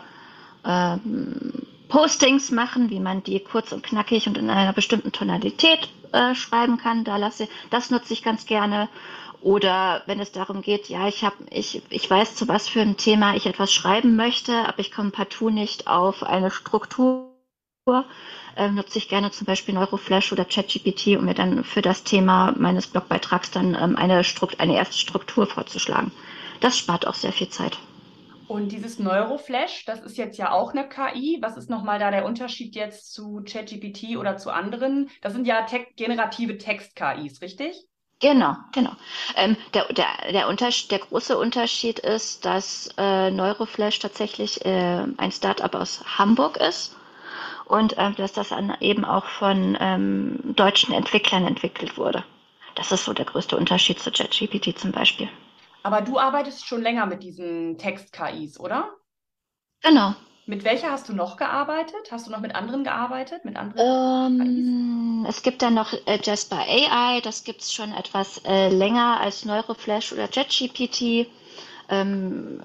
ähm, 0.66 1.54
Postings 1.88 2.50
machen, 2.50 2.90
wie 2.90 3.00
man 3.00 3.22
die 3.24 3.40
kurz 3.40 3.72
und 3.72 3.84
knackig 3.84 4.28
und 4.28 4.38
in 4.40 4.50
einer 4.50 4.74
bestimmten 4.74 5.12
Tonalität 5.12 5.90
äh, 6.12 6.34
schreiben 6.34 6.78
kann. 6.78 7.04
Da 7.04 7.18
lasse, 7.18 7.48
das 7.70 7.92
nutze 7.92 8.14
ich 8.14 8.24
ganz 8.24 8.48
gerne. 8.48 8.90
Oder 9.42 10.02
wenn 10.08 10.20
es 10.20 10.32
darum 10.32 10.62
geht, 10.62 10.90
ja, 10.90 11.08
ich 11.08 11.24
habe, 11.24 11.36
ich, 11.52 11.82
ich 11.90 12.10
weiß, 12.10 12.36
zu 12.36 12.48
was 12.48 12.68
für 12.68 12.82
ein 12.82 12.98
Thema 12.98 13.36
ich 13.36 13.46
etwas 13.46 13.72
schreiben 13.72 14.16
möchte, 14.16 14.68
aber 14.68 14.80
ich 14.80 14.92
komme 14.92 15.12
partout 15.12 15.52
nicht 15.52 15.88
auf 15.88 16.24
eine 16.24 16.52
Struktur 16.52 17.30
äh, 18.56 18.70
nutze 18.70 18.98
ich 18.98 19.10
gerne 19.10 19.32
zum 19.32 19.46
Beispiel 19.46 19.74
Neuroflash 19.74 20.32
oder 20.32 20.46
ChatGPT, 20.46 21.18
um 21.18 21.26
mir 21.26 21.34
dann 21.34 21.64
für 21.64 21.82
das 21.82 22.04
Thema 22.04 22.54
meines 22.58 22.88
Blogbeitrags 22.88 23.52
dann 23.52 23.76
ähm, 23.76 23.96
eine, 23.96 24.24
Strukt 24.24 24.60
eine 24.60 24.76
erste 24.76 24.98
Struktur 24.98 25.48
vorzuschlagen. 25.48 26.12
Das 26.60 26.78
spart 26.78 27.08
auch 27.08 27.14
sehr 27.14 27.32
viel 27.32 27.50
Zeit. 27.50 27.78
Und 28.48 28.72
dieses 28.72 28.98
Neuroflash, 28.98 29.86
das 29.86 30.02
ist 30.02 30.18
jetzt 30.18 30.38
ja 30.38 30.52
auch 30.52 30.72
eine 30.72 30.90
KI. 30.90 31.38
Was 31.40 31.56
ist 31.56 31.70
nochmal 31.70 32.00
da 32.00 32.10
der 32.10 32.26
Unterschied 32.26 32.76
jetzt 32.76 33.14
zu 33.14 33.44
ChatGPT 33.48 34.18
oder 34.18 34.38
zu 34.38 34.50
anderen? 34.50 35.10
Das 35.22 35.34
sind 35.34 35.46
ja 35.46 35.62
te 35.62 35.86
generative 35.96 36.58
Text-KIs, 36.58 37.42
richtig? 37.42 37.86
Genau, 38.20 38.56
genau. 38.74 38.92
Ähm, 39.38 39.56
der, 39.74 39.86
der, 39.94 40.08
der, 40.34 40.46
der 40.48 41.00
große 41.00 41.38
Unterschied 41.38 42.00
ist, 42.00 42.44
dass 42.44 42.90
äh, 42.98 43.32
Neuroflash 43.32 44.00
tatsächlich 44.00 44.66
äh, 44.66 45.06
ein 45.16 45.32
Startup 45.32 45.74
aus 45.76 46.04
Hamburg 46.18 46.58
ist 46.58 46.99
und 47.70 47.96
ähm, 47.98 48.16
dass 48.16 48.34
das 48.34 48.50
dann 48.50 48.76
eben 48.82 49.06
auch 49.06 49.26
von 49.26 49.78
ähm, 49.80 50.40
deutschen 50.56 50.94
Entwicklern 50.94 51.46
entwickelt 51.46 51.98
wurde. 51.98 52.24
Das 52.76 52.92
ist 52.92 53.06
so 53.06 53.14
der 53.14 53.26
größte 53.26 53.56
Unterschied 53.56 54.00
zu 54.00 54.12
ChatGPT 54.12 54.78
zum 54.78 54.92
Beispiel. 54.92 55.30
Aber 55.84 56.02
du 56.02 56.20
arbeitest 56.20 56.66
schon 56.66 56.82
länger 56.82 57.06
mit 57.06 57.24
diesen 57.24 57.78
Text-KIs, 57.78 58.60
oder? 58.60 58.90
Genau. 59.82 60.16
Mit 60.46 60.64
welcher 60.64 60.92
hast 60.92 61.08
du 61.08 61.14
noch 61.14 61.38
gearbeitet? 61.38 62.12
Hast 62.12 62.26
du 62.26 62.32
noch 62.32 62.40
mit 62.40 62.56
anderen 62.56 62.84
gearbeitet? 62.84 63.46
Mit 63.46 63.56
anderen 63.56 64.34
ähm, 64.42 65.26
es 65.30 65.44
gibt 65.44 65.62
dann 65.62 65.76
noch 65.76 65.94
äh, 66.08 66.20
Jasper 66.24 66.58
AI, 66.58 67.22
das 67.22 67.44
gibt 67.44 67.62
es 67.62 67.72
schon 67.72 67.94
etwas 67.94 68.42
äh, 68.46 68.70
länger 68.70 69.20
als 69.22 69.46
Neuroflash 69.46 70.12
oder 70.12 70.28
ChatGPT. 70.28 71.28
Ähm, 71.90 72.62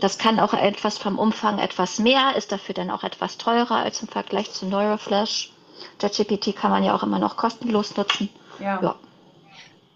das 0.00 0.18
kann 0.18 0.40
auch 0.40 0.54
etwas 0.54 0.98
vom 0.98 1.18
Umfang 1.18 1.58
etwas 1.58 1.98
mehr, 1.98 2.34
ist 2.36 2.52
dafür 2.52 2.74
dann 2.74 2.90
auch 2.90 3.04
etwas 3.04 3.38
teurer 3.38 3.76
als 3.76 4.02
im 4.02 4.08
Vergleich 4.08 4.50
zu 4.52 4.66
Neuroflash. 4.66 5.52
ChatGPT 5.98 6.54
kann 6.56 6.70
man 6.70 6.84
ja 6.84 6.94
auch 6.94 7.02
immer 7.02 7.18
noch 7.18 7.36
kostenlos 7.36 7.96
nutzen. 7.96 8.28
Ja. 8.58 8.80
ja. 8.82 8.96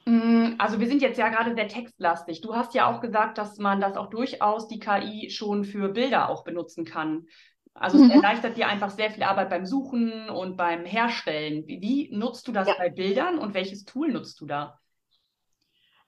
Mm, 0.06 0.54
also 0.58 0.80
wir 0.80 0.86
sind 0.86 1.02
jetzt 1.02 1.18
ja 1.18 1.28
gerade 1.28 1.54
sehr 1.54 1.68
textlastig. 1.68 2.40
Du 2.40 2.54
hast 2.54 2.74
ja 2.74 2.90
auch 2.90 3.00
gesagt, 3.00 3.38
dass 3.38 3.58
man 3.58 3.80
das 3.80 3.96
auch 3.96 4.10
durchaus 4.10 4.68
die 4.68 4.78
KI 4.78 5.30
schon 5.30 5.64
für 5.64 5.88
Bilder 5.88 6.28
auch 6.28 6.44
benutzen 6.44 6.84
kann. 6.84 7.26
Also 7.74 7.98
mhm. 7.98 8.04
es 8.04 8.14
erleichtert 8.14 8.56
dir 8.56 8.68
einfach 8.68 8.90
sehr 8.90 9.10
viel 9.10 9.24
Arbeit 9.24 9.50
beim 9.50 9.66
Suchen 9.66 10.28
und 10.28 10.56
beim 10.56 10.84
Herstellen. 10.84 11.66
Wie, 11.66 11.80
wie 11.80 12.16
nutzt 12.16 12.46
du 12.46 12.52
das 12.52 12.68
ja. 12.68 12.74
bei 12.78 12.88
Bildern 12.88 13.38
und 13.38 13.54
welches 13.54 13.84
Tool 13.84 14.12
nutzt 14.12 14.40
du 14.40 14.46
da? 14.46 14.78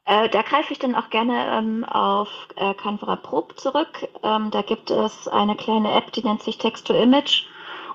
Äh, 0.06 0.28
da 0.28 0.42
greife 0.42 0.72
ich 0.72 0.78
dann 0.78 0.94
auch 0.94 1.10
gerne 1.10 1.58
ähm, 1.58 1.84
auf 1.84 2.28
äh, 2.54 2.75
Canva 2.75 3.16
Probe 3.16 3.56
zurück. 3.56 4.08
Ähm, 4.22 4.50
da 4.52 4.62
gibt 4.62 4.90
es 4.90 5.26
eine 5.26 5.56
kleine 5.56 5.92
App, 5.92 6.12
die 6.12 6.22
nennt 6.22 6.42
sich 6.42 6.58
Text-to-Image. 6.58 7.44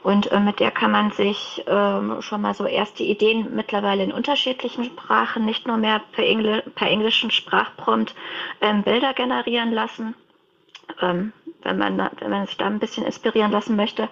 Und 0.03 0.31
äh, 0.31 0.39
mit 0.39 0.59
der 0.59 0.71
kann 0.71 0.91
man 0.91 1.11
sich 1.11 1.63
ähm, 1.67 2.21
schon 2.21 2.41
mal 2.41 2.53
so 2.53 2.65
erste 2.65 3.03
Ideen 3.03 3.55
mittlerweile 3.55 4.03
in 4.03 4.11
unterschiedlichen 4.11 4.83
Sprachen, 4.85 5.45
nicht 5.45 5.67
nur 5.67 5.77
mehr 5.77 6.01
per, 6.11 6.25
Engl 6.25 6.63
per 6.75 6.89
englischen 6.89 7.31
Sprachprompt, 7.31 8.13
ähm, 8.61 8.83
Bilder 8.83 9.13
generieren 9.13 9.71
lassen. 9.71 10.15
Wenn 11.63 11.77
man, 11.77 11.97
wenn 12.19 12.29
man 12.29 12.45
sich 12.45 12.57
da 12.57 12.65
ein 12.65 12.79
bisschen 12.79 13.05
inspirieren 13.05 13.51
lassen 13.51 13.75
möchte. 13.75 14.09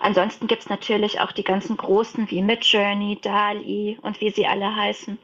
Ansonsten 0.00 0.46
gibt 0.46 0.62
es 0.62 0.68
natürlich 0.68 1.20
auch 1.20 1.32
die 1.32 1.44
ganzen 1.44 1.76
großen 1.76 2.30
wie 2.30 2.42
Midjourney, 2.42 3.18
DALI 3.22 3.98
und 4.02 4.20
wie 4.20 4.30
sie 4.30 4.46
alle 4.46 4.74
heißen. 4.74 5.18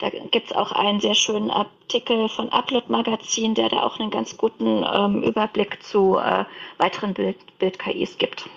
Da 0.00 0.10
gibt 0.10 0.50
es 0.50 0.52
auch 0.52 0.72
einen 0.72 1.00
sehr 1.00 1.14
schönen 1.14 1.50
Artikel 1.50 2.28
von 2.28 2.48
Upload 2.50 2.86
Magazin, 2.88 3.54
der 3.54 3.68
da 3.68 3.82
auch 3.82 4.00
einen 4.00 4.10
ganz 4.10 4.36
guten 4.36 4.84
ähm, 4.92 5.22
Überblick 5.22 5.82
zu 5.82 6.18
äh, 6.18 6.44
weiteren 6.78 7.14
Bild-KIs 7.14 8.16
Bild 8.16 8.18
gibt. 8.18 8.48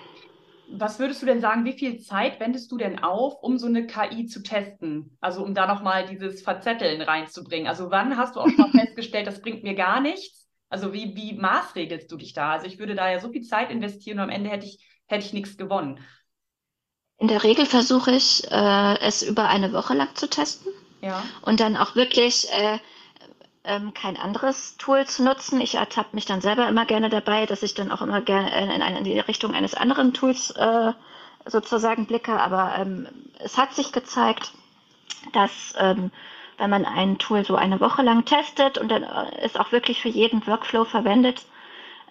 Was 0.70 0.98
würdest 0.98 1.22
du 1.22 1.26
denn 1.26 1.40
sagen, 1.40 1.64
wie 1.64 1.72
viel 1.72 1.98
Zeit 1.98 2.40
wendest 2.40 2.70
du 2.70 2.76
denn 2.76 2.98
auf, 2.98 3.42
um 3.42 3.56
so 3.56 3.66
eine 3.66 3.86
KI 3.86 4.26
zu 4.26 4.42
testen? 4.42 5.16
Also 5.20 5.42
um 5.42 5.54
da 5.54 5.66
nochmal 5.66 6.06
dieses 6.06 6.42
Verzetteln 6.42 7.00
reinzubringen. 7.00 7.66
Also 7.66 7.90
wann 7.90 8.16
hast 8.18 8.36
du 8.36 8.40
auch 8.40 8.48
mal 8.58 8.70
festgestellt, 8.78 9.26
das 9.26 9.40
bringt 9.40 9.62
mir 9.62 9.74
gar 9.74 10.00
nichts? 10.00 10.47
Also 10.68 10.92
wie, 10.92 11.16
wie 11.16 11.34
maßregelst 11.34 12.10
du 12.10 12.16
dich 12.16 12.34
da? 12.34 12.52
Also 12.52 12.66
ich 12.66 12.78
würde 12.78 12.94
da 12.94 13.10
ja 13.10 13.20
so 13.20 13.30
viel 13.30 13.42
Zeit 13.42 13.70
investieren 13.70 14.18
und 14.18 14.24
am 14.24 14.30
Ende 14.30 14.50
hätte 14.50 14.66
ich, 14.66 14.84
hätte 15.06 15.24
ich 15.24 15.32
nichts 15.32 15.56
gewonnen. 15.56 16.00
In 17.18 17.28
der 17.28 17.42
Regel 17.42 17.66
versuche 17.66 18.12
ich, 18.12 18.48
äh, 18.50 18.98
es 19.00 19.22
über 19.22 19.48
eine 19.48 19.72
Woche 19.72 19.94
lang 19.94 20.14
zu 20.14 20.28
testen. 20.28 20.72
Ja. 21.00 21.24
Und 21.42 21.60
dann 21.60 21.76
auch 21.76 21.96
wirklich 21.96 22.48
äh, 22.52 22.78
ähm, 23.64 23.92
kein 23.92 24.16
anderes 24.16 24.76
Tool 24.76 25.06
zu 25.06 25.24
nutzen. 25.24 25.60
Ich 25.60 25.74
ertappe 25.74 26.14
mich 26.14 26.26
dann 26.26 26.40
selber 26.40 26.68
immer 26.68 26.86
gerne 26.86 27.08
dabei, 27.08 27.46
dass 27.46 27.62
ich 27.62 27.74
dann 27.74 27.90
auch 27.90 28.02
immer 28.02 28.20
gerne 28.20 28.50
in, 28.56 28.70
in, 28.70 28.96
in 28.96 29.04
die 29.04 29.18
Richtung 29.18 29.54
eines 29.54 29.74
anderen 29.74 30.14
Tools 30.14 30.50
äh, 30.52 30.92
sozusagen 31.44 32.06
blicke. 32.06 32.38
Aber 32.38 32.76
ähm, 32.78 33.08
es 33.38 33.56
hat 33.56 33.74
sich 33.74 33.92
gezeigt, 33.92 34.52
dass 35.32 35.74
ähm, 35.78 36.10
wenn 36.58 36.70
man 36.70 36.84
ein 36.84 37.18
Tool 37.18 37.44
so 37.44 37.56
eine 37.56 37.80
Woche 37.80 38.02
lang 38.02 38.24
testet 38.24 38.78
und 38.78 38.88
dann 38.88 39.02
äh, 39.02 39.30
es 39.42 39.56
auch 39.56 39.72
wirklich 39.72 40.00
für 40.00 40.08
jeden 40.08 40.46
Workflow 40.46 40.84
verwendet, 40.84 41.44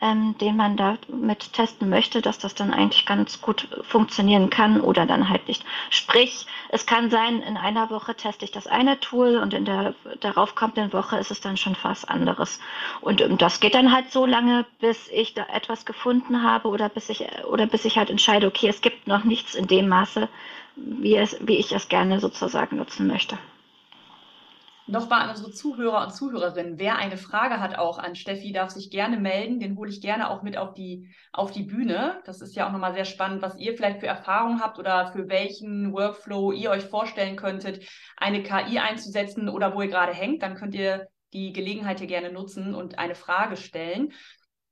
ähm, 0.02 0.38
den 0.40 0.56
man 0.56 0.78
damit 0.78 1.54
testen 1.54 1.90
möchte, 1.90 2.22
dass 2.22 2.38
das 2.38 2.56
dann 2.56 2.74
eigentlich 2.74 3.06
ganz 3.06 3.42
gut 3.42 3.68
funktionieren 3.82 4.50
kann 4.50 4.82
oder 4.82 5.06
dann 5.06 5.30
halt 5.30 5.48
nicht. 5.48 5.66
Sprich, 5.90 6.46
es 6.70 6.86
kann 6.86 7.10
sein, 7.10 7.42
in 7.42 7.58
einer 7.58 7.90
Woche 7.90 8.16
teste 8.16 8.46
ich 8.46 8.52
das 8.52 8.68
eine 8.68 9.00
Tool 9.00 9.38
und 9.38 9.54
in 9.54 9.66
der 9.66 9.96
daraufkommenden 10.20 10.94
Woche 10.94 11.18
ist 11.18 11.32
es 11.32 11.42
dann 11.42 11.58
schon 11.58 11.76
fast 11.76 12.10
anderes. 12.10 12.60
Und 13.02 13.22
ähm, 13.22 13.38
das 13.38 13.60
geht 13.60 13.76
dann 13.76 13.92
halt 13.92 14.12
so 14.12 14.26
lange, 14.26 14.66
bis 14.80 15.10
ich 15.10 15.34
da 15.34 15.46
etwas 15.52 15.86
gefunden 15.86 16.44
habe 16.44 16.68
oder 16.70 16.90
bis 16.90 17.10
ich 17.10 17.26
oder 17.50 17.66
bis 17.66 17.86
ich 17.86 17.98
halt 17.98 18.10
entscheide, 18.10 18.48
okay, 18.48 18.68
es 18.68 18.82
gibt 18.82 19.08
noch 19.08 19.24
nichts 19.24 19.56
in 19.56 19.68
dem 19.68 19.88
Maße, 19.88 20.30
wie, 20.76 21.16
es, 21.16 21.38
wie 21.42 21.58
ich 21.58 21.72
es 21.72 21.90
gerne 21.90 22.20
sozusagen 22.20 22.78
nutzen 22.78 23.08
möchte. 23.08 23.38
Nochmal 24.90 25.24
an 25.24 25.32
unsere 25.32 25.52
Zuhörer 25.52 26.06
und 26.06 26.14
Zuhörerinnen. 26.14 26.80
Wer 26.80 26.98
eine 26.98 27.18
Frage 27.18 27.60
hat 27.60 27.78
auch 27.78 28.00
an 28.00 28.16
Steffi, 28.16 28.54
darf 28.54 28.70
sich 28.70 28.90
gerne 28.90 29.18
melden. 29.18 29.60
Den 29.60 29.76
hole 29.76 29.90
ich 29.90 30.00
gerne 30.00 30.30
auch 30.30 30.44
mit 30.44 30.58
auf 30.58 30.74
die, 30.74 31.14
auf 31.34 31.52
die 31.52 31.64
Bühne. 31.64 32.22
Das 32.26 32.40
ist 32.40 32.56
ja 32.56 32.66
auch 32.66 32.72
nochmal 32.72 32.94
sehr 32.94 33.04
spannend, 33.04 33.42
was 33.42 33.58
ihr 33.58 33.76
vielleicht 33.76 34.00
für 34.00 34.08
Erfahrungen 34.08 34.62
habt 34.62 34.80
oder 34.80 35.12
für 35.12 35.28
welchen 35.28 35.92
Workflow 35.92 36.54
ihr 36.54 36.70
euch 36.70 36.86
vorstellen 36.86 37.36
könntet, 37.36 37.86
eine 38.16 38.44
KI 38.44 38.80
einzusetzen 38.80 39.50
oder 39.50 39.76
wo 39.76 39.82
ihr 39.82 39.90
gerade 39.90 40.14
hängt. 40.14 40.42
Dann 40.42 40.56
könnt 40.56 40.74
ihr 40.74 41.08
die 41.34 41.52
Gelegenheit 41.52 42.00
hier 42.00 42.08
gerne 42.08 42.32
nutzen 42.32 42.74
und 42.74 42.98
eine 42.98 43.16
Frage 43.16 43.58
stellen. 43.58 44.14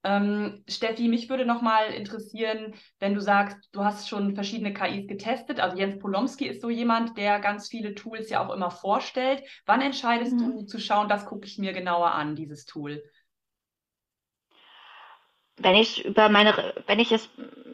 Ähm, 0.05 0.63
Steffi, 0.69 1.07
mich 1.07 1.29
würde 1.29 1.47
nochmal 1.47 1.91
interessieren, 1.91 2.75
wenn 2.99 3.15
du 3.15 3.21
sagst, 3.21 3.57
du 3.71 3.83
hast 3.83 4.07
schon 4.07 4.35
verschiedene 4.35 4.71
KIs 4.71 5.07
getestet. 5.07 5.59
Also 5.59 5.77
Jens 5.77 5.97
Polomski 5.97 6.45
ist 6.45 6.61
so 6.61 6.69
jemand, 6.69 7.17
der 7.17 7.39
ganz 7.39 7.69
viele 7.69 7.95
Tools 7.95 8.29
ja 8.29 8.45
auch 8.45 8.53
immer 8.53 8.69
vorstellt. 8.69 9.41
Wann 9.65 9.81
entscheidest 9.81 10.33
mhm. 10.33 10.37
du 10.37 10.61
zu 10.67 10.79
schauen, 10.79 11.09
das 11.09 11.25
gucke 11.25 11.47
ich 11.47 11.57
mir 11.57 11.73
genauer 11.73 12.11
an, 12.11 12.35
dieses 12.35 12.65
Tool? 12.65 13.03
Wenn 15.57 15.75
ich 15.75 16.05
über 16.05 16.29
meine, 16.29 16.73
wenn 16.87 16.99
ich 16.99 17.11
es 17.11 17.29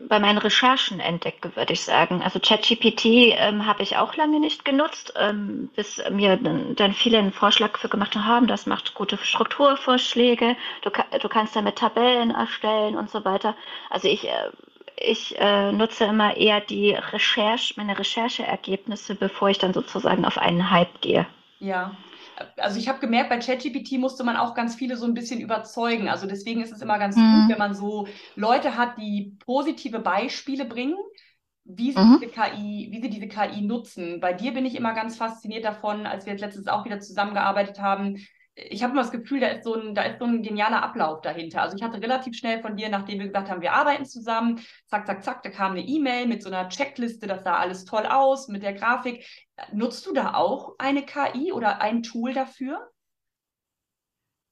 bei 0.08 0.20
meinen 0.20 0.38
Recherchen 0.40 1.00
entdecke, 1.00 1.56
würde 1.56 1.74
ich 1.74 1.82
sagen. 1.82 2.22
Also 2.22 2.40
ChatGPT 2.40 3.06
ähm, 3.06 3.66
habe 3.66 3.82
ich 3.82 3.98
auch 3.98 4.16
lange 4.16 4.40
nicht 4.40 4.66
genutzt, 4.66 5.14
ähm, 5.18 5.70
bis 5.76 6.02
mir 6.12 6.38
dann, 6.38 6.94
viele 6.94 7.18
einen 7.18 7.32
Vorschlag 7.32 7.78
für 7.78 7.88
gemacht 7.88 8.16
haben, 8.16 8.46
das 8.48 8.66
macht 8.66 8.94
gute 8.94 9.18
Strukturvorschläge, 9.18 10.58
du, 10.82 10.90
du 10.90 11.30
kannst 11.30 11.56
damit 11.56 11.78
Tabellen 11.78 12.32
erstellen 12.32 12.98
und 12.98 13.10
so 13.10 13.24
weiter. 13.24 13.56
Also 13.90 14.10
ich, 14.10 14.28
äh, 14.28 14.50
ich 14.98 15.40
äh, 15.40 15.72
nutze 15.72 16.06
immer 16.06 16.36
eher 16.36 16.60
die 16.60 16.92
Recherche, 16.92 17.74
meine 17.78 17.98
Rechercheergebnisse, 17.98 19.16
bevor 19.16 19.50
ich 19.50 19.60
dann 19.60 19.74
sozusagen 19.74 20.26
auf 20.26 20.38
einen 20.38 20.72
Hype 20.72 21.00
gehe. 21.00 21.26
Ja, 21.60 21.96
also 22.58 22.80
ich 22.80 22.88
habe 22.88 23.00
gemerkt, 23.00 23.30
bei 23.30 23.40
ChatGPT 23.40 23.94
musste 24.00 24.24
man 24.24 24.38
auch 24.38 24.54
ganz 24.54 24.76
viele 24.76 24.98
so 24.98 25.06
ein 25.06 25.14
bisschen 25.14 25.42
überzeugen. 25.42 26.10
Also 26.10 26.28
deswegen 26.28 26.62
ist 26.62 26.72
es 26.72 26.82
immer 26.82 27.00
ganz 27.00 27.16
mhm. 27.16 27.22
gut, 27.22 27.50
wenn 27.52 27.58
man 27.58 27.74
so 27.74 28.08
Leute 28.36 28.78
hat, 28.78 28.98
die 28.98 29.38
positive 29.46 30.00
Beispiele 30.00 30.66
bringen, 30.66 30.96
wie 31.64 31.92
sie, 31.92 32.00
mhm. 32.00 32.20
diese 32.20 32.32
KI, 32.32 32.90
wie 32.92 33.02
sie 33.02 33.10
diese 33.10 33.28
KI 33.28 33.62
nutzen. 33.62 34.20
Bei 34.20 34.34
dir 34.34 34.54
bin 34.54 34.66
ich 34.66 34.76
immer 34.76 34.94
ganz 34.94 35.18
fasziniert 35.18 35.66
davon, 35.66 36.06
als 36.06 36.26
wir 36.26 36.34
jetzt 36.34 36.42
letztens 36.42 36.68
auch 36.68 36.86
wieder 36.86 37.00
zusammengearbeitet 37.00 37.80
haben, 37.80 38.18
ich 38.55 38.84
habe 38.84 38.91
immer 38.91 39.01
das 39.01 39.12
Gefühl, 39.12 39.39
da 39.39 39.48
ist, 39.48 39.63
so 39.63 39.75
ein, 39.75 39.96
da 39.96 40.03
ist 40.03 40.20
so 40.20 40.25
ein 40.25 40.43
genialer 40.43 40.84
Ablauf 40.84 41.22
dahinter. 41.22 41.62
Also 41.62 41.77
ich 41.77 41.84
hatte 41.84 42.01
relativ 42.01 42.36
schnell 42.36 42.62
von 42.62 42.75
dir, 42.75 42.89
nachdem 42.89 43.20
wir 43.20 43.27
gesagt 43.27 43.50
haben, 43.50 43.62
wir 43.62 43.74
arbeiten 43.74 44.05
zusammen, 44.05 44.60
zack, 44.88 45.08
zack, 45.08 45.24
zack, 45.24 45.43
da 45.43 45.50
kam 45.50 45.72
eine 45.72 45.81
E-Mail 45.81 46.27
mit 46.27 46.43
so 46.43 46.50
einer 46.50 46.67
Checkliste, 46.67 47.27
das 47.27 47.43
sah 47.43 47.58
alles 47.58 47.86
toll 47.86 48.05
aus, 48.05 48.50
mit 48.50 48.63
der 48.63 48.74
Grafik. 48.74 49.25
Nutzt 49.72 50.05
du 50.05 50.13
da 50.13 50.34
auch 50.34 50.75
eine 50.79 51.05
KI 51.05 51.53
oder 51.53 51.81
ein 51.81 52.03
Tool 52.03 52.34
dafür? 52.34 52.89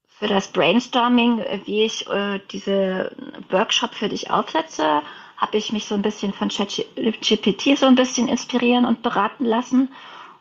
Für 0.07 0.27
das 0.27 0.51
Brainstorming, 0.51 1.39
wie 1.65 1.83
ich 1.83 2.07
äh, 2.09 2.39
diese 2.51 3.15
Workshop 3.49 3.93
für 3.93 4.09
dich 4.09 4.29
aufsetze, 4.29 5.01
habe 5.37 5.57
ich 5.57 5.71
mich 5.71 5.85
so 5.85 5.95
ein 5.95 6.01
bisschen 6.01 6.33
von 6.33 6.49
ChatGPT 6.49 7.77
so 7.77 7.85
ein 7.85 7.95
bisschen 7.95 8.27
inspirieren 8.27 8.85
und 8.85 9.01
beraten 9.01 9.45
lassen 9.45 9.89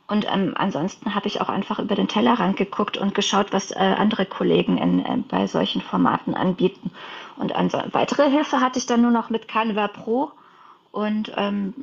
und 0.08 0.26
ähm, 0.32 0.54
ansonsten 0.56 1.14
habe 1.14 1.26
ich 1.26 1.42
auch 1.42 1.50
einfach 1.50 1.78
über 1.78 1.94
den 1.94 2.08
Tellerrand 2.08 2.56
geguckt 2.56 2.96
und 2.96 3.14
geschaut, 3.14 3.52
was 3.52 3.72
äh, 3.72 3.76
andere 3.76 4.24
Kollegen 4.24 4.78
in, 4.78 5.04
äh, 5.04 5.18
bei 5.28 5.46
solchen 5.46 5.82
Formaten 5.82 6.34
anbieten. 6.34 6.90
Und 7.36 7.52
weitere 7.52 8.30
Hilfe 8.30 8.60
hatte 8.60 8.78
ich 8.78 8.86
dann 8.86 9.02
nur 9.02 9.10
noch 9.10 9.28
mit 9.28 9.48
Canva 9.48 9.88
Pro 9.88 10.32
und 10.92 11.30
ähm, 11.36 11.74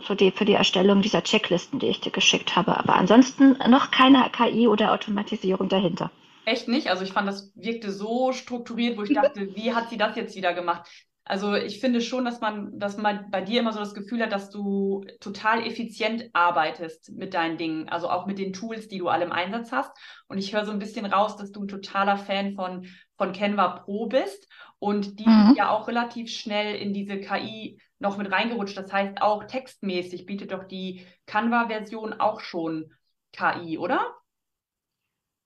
für, 0.00 0.16
die, 0.16 0.30
für 0.30 0.46
die 0.46 0.54
Erstellung 0.54 1.02
dieser 1.02 1.22
Checklisten, 1.22 1.78
die 1.78 1.88
ich 1.88 2.00
dir 2.00 2.10
geschickt 2.10 2.56
habe. 2.56 2.78
Aber 2.78 2.96
ansonsten 2.96 3.58
noch 3.68 3.90
keine 3.90 4.28
KI 4.30 4.66
oder 4.66 4.92
Automatisierung 4.92 5.68
dahinter. 5.68 6.10
Echt 6.46 6.66
nicht? 6.66 6.88
Also 6.88 7.04
ich 7.04 7.12
fand, 7.12 7.28
das 7.28 7.52
wirkte 7.54 7.92
so 7.92 8.32
strukturiert, 8.32 8.96
wo 8.96 9.02
ich 9.02 9.12
dachte, 9.12 9.54
wie 9.54 9.74
hat 9.74 9.90
sie 9.90 9.98
das 9.98 10.16
jetzt 10.16 10.34
wieder 10.34 10.54
gemacht? 10.54 10.88
Also 11.30 11.54
ich 11.54 11.78
finde 11.78 12.00
schon, 12.00 12.24
dass 12.24 12.40
man, 12.40 12.76
dass 12.76 12.96
man 12.96 13.30
bei 13.30 13.40
dir 13.40 13.60
immer 13.60 13.72
so 13.72 13.78
das 13.78 13.94
Gefühl 13.94 14.20
hat, 14.20 14.32
dass 14.32 14.50
du 14.50 15.04
total 15.20 15.64
effizient 15.64 16.24
arbeitest 16.32 17.12
mit 17.12 17.34
deinen 17.34 17.56
Dingen, 17.56 17.88
also 17.88 18.10
auch 18.10 18.26
mit 18.26 18.40
den 18.40 18.52
Tools, 18.52 18.88
die 18.88 18.98
du 18.98 19.06
alle 19.06 19.26
im 19.26 19.30
Einsatz 19.30 19.70
hast. 19.70 19.92
Und 20.26 20.38
ich 20.38 20.52
höre 20.52 20.66
so 20.66 20.72
ein 20.72 20.80
bisschen 20.80 21.06
raus, 21.06 21.36
dass 21.36 21.52
du 21.52 21.62
ein 21.62 21.68
totaler 21.68 22.16
Fan 22.16 22.56
von, 22.56 22.84
von 23.16 23.32
Canva 23.32 23.68
Pro 23.68 24.06
bist 24.06 24.48
und 24.80 25.20
die 25.20 25.28
mhm. 25.28 25.54
ja 25.56 25.70
auch 25.70 25.86
relativ 25.86 26.32
schnell 26.32 26.74
in 26.74 26.92
diese 26.92 27.20
KI 27.20 27.80
noch 28.00 28.16
mit 28.16 28.32
reingerutscht. 28.32 28.76
Das 28.76 28.92
heißt, 28.92 29.22
auch 29.22 29.44
textmäßig 29.44 30.26
bietet 30.26 30.50
doch 30.50 30.64
die 30.64 31.06
Canva-Version 31.26 32.14
auch 32.14 32.40
schon 32.40 32.90
KI, 33.30 33.78
oder? 33.78 34.00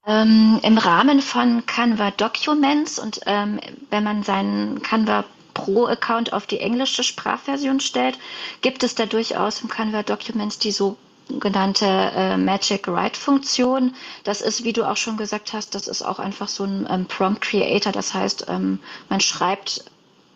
Ähm, 0.06 0.60
Im 0.62 0.78
Rahmen 0.78 1.20
von 1.20 1.66
Canva 1.66 2.10
Documents 2.12 2.98
und 2.98 3.20
ähm, 3.26 3.60
wenn 3.90 4.02
man 4.02 4.22
seinen 4.22 4.80
Canva 4.80 5.26
Pro-Account 5.54 6.32
auf 6.32 6.46
die 6.46 6.60
englische 6.60 7.04
Sprachversion 7.04 7.80
stellt, 7.80 8.18
gibt 8.60 8.82
es 8.82 8.94
da 8.94 9.06
durchaus 9.06 9.62
im 9.62 9.68
Canva 9.68 10.02
Documents 10.02 10.58
die 10.58 10.72
sogenannte 10.72 11.86
äh, 11.86 12.36
Magic 12.36 12.86
Write-Funktion. 12.88 13.94
Das 14.24 14.40
ist, 14.40 14.64
wie 14.64 14.72
du 14.72 14.84
auch 14.88 14.96
schon 14.96 15.16
gesagt 15.16 15.52
hast, 15.52 15.74
das 15.74 15.88
ist 15.88 16.02
auch 16.02 16.18
einfach 16.18 16.48
so 16.48 16.64
ein 16.64 16.86
ähm, 16.90 17.06
Prompt 17.06 17.40
Creator. 17.40 17.92
Das 17.92 18.12
heißt, 18.12 18.46
ähm, 18.48 18.80
man 19.08 19.20
schreibt 19.20 19.84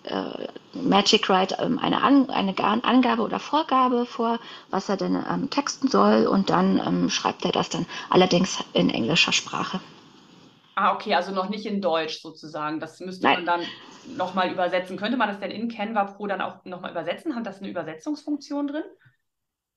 äh, 0.05 0.23
Magic 0.73 1.29
Write 1.29 1.57
ähm, 1.61 1.79
eine, 1.79 2.03
An 2.03 2.31
eine 2.31 2.55
Angabe 2.85 3.23
oder 3.23 3.39
Vorgabe 3.39 4.07
vor, 4.07 4.39
was 4.71 4.89
er 4.89 4.97
denn 4.97 5.17
ähm, 5.31 5.51
texten 5.51 5.89
soll 5.89 6.27
und 6.27 6.51
dann 6.51 6.79
ähm, 6.85 7.11
schreibt 7.11 7.45
er 7.45 7.53
das 7.53 7.69
dann 7.69 7.87
allerdings 8.09 8.59
in 8.73 8.91
englischer 8.91 9.33
Sprache. 9.33 9.81
Ah, 10.81 10.95
okay, 10.95 11.13
also 11.13 11.33
noch 11.33 11.49
nicht 11.49 11.67
in 11.67 11.81
Deutsch 11.81 12.23
sozusagen. 12.23 12.79
Das 12.79 13.01
müsste 13.01 13.25
Nein. 13.25 13.45
man 13.45 13.47
dann 13.47 14.17
nochmal 14.17 14.53
übersetzen. 14.53 14.97
Könnte 14.97 15.17
man 15.17 15.29
das 15.29 15.41
denn 15.41 15.51
in 15.51 15.69
Canva 15.69 16.05
Pro 16.05 16.29
dann 16.29 16.41
auch 16.41 16.65
nochmal 16.65 16.93
übersetzen? 16.93 17.35
Hat 17.35 17.47
das 17.47 17.59
eine 17.59 17.69
Übersetzungsfunktion 17.69 18.69
drin? 18.69 18.85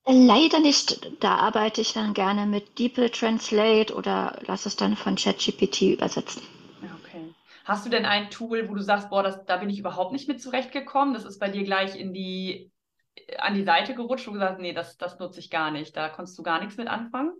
Leider 0.06 0.60
nicht. 0.60 1.12
Da 1.20 1.38
arbeite 1.38 1.82
ich 1.82 1.94
dann 1.94 2.14
gerne 2.14 2.46
mit 2.46 2.78
DeepL 2.78 3.10
Translate 3.10 3.96
oder 3.96 4.40
lasse 4.46 4.70
es 4.70 4.76
dann 4.76 4.96
von 4.96 5.16
ChatGPT 5.16 5.82
übersetzen. 5.94 6.44
Okay. 7.00 7.34
Hast 7.66 7.84
du 7.84 7.90
denn 7.90 8.06
ein 8.06 8.30
Tool, 8.30 8.70
wo 8.70 8.76
du 8.76 8.84
sagst, 8.84 9.10
boah, 9.10 9.24
das, 9.24 9.44
da 9.46 9.58
bin 9.58 9.72
ich 9.72 9.80
überhaupt 9.80 10.12
nicht 10.12 10.28
mit 10.28 10.40
zurechtgekommen? 10.40 11.16
Das 11.16 11.26
ist 11.26 11.40
bei 11.40 11.50
dir 11.50 11.64
gleich 11.64 11.96
in 11.96 12.14
die, 12.14 12.72
an 13.40 13.56
die 13.56 13.64
Seite 13.64 13.96
gerutscht 13.96 14.28
und 14.28 14.36
gesagt, 14.36 14.60
nee, 14.60 14.74
das, 14.74 14.98
das 14.98 15.18
nutze 15.18 15.40
ich 15.40 15.50
gar 15.50 15.72
nicht. 15.72 15.98
Da 15.98 16.10
konntest 16.10 16.38
du 16.38 16.44
gar 16.44 16.60
nichts 16.60 16.78
mit 16.78 16.88
anfangen? 16.88 17.34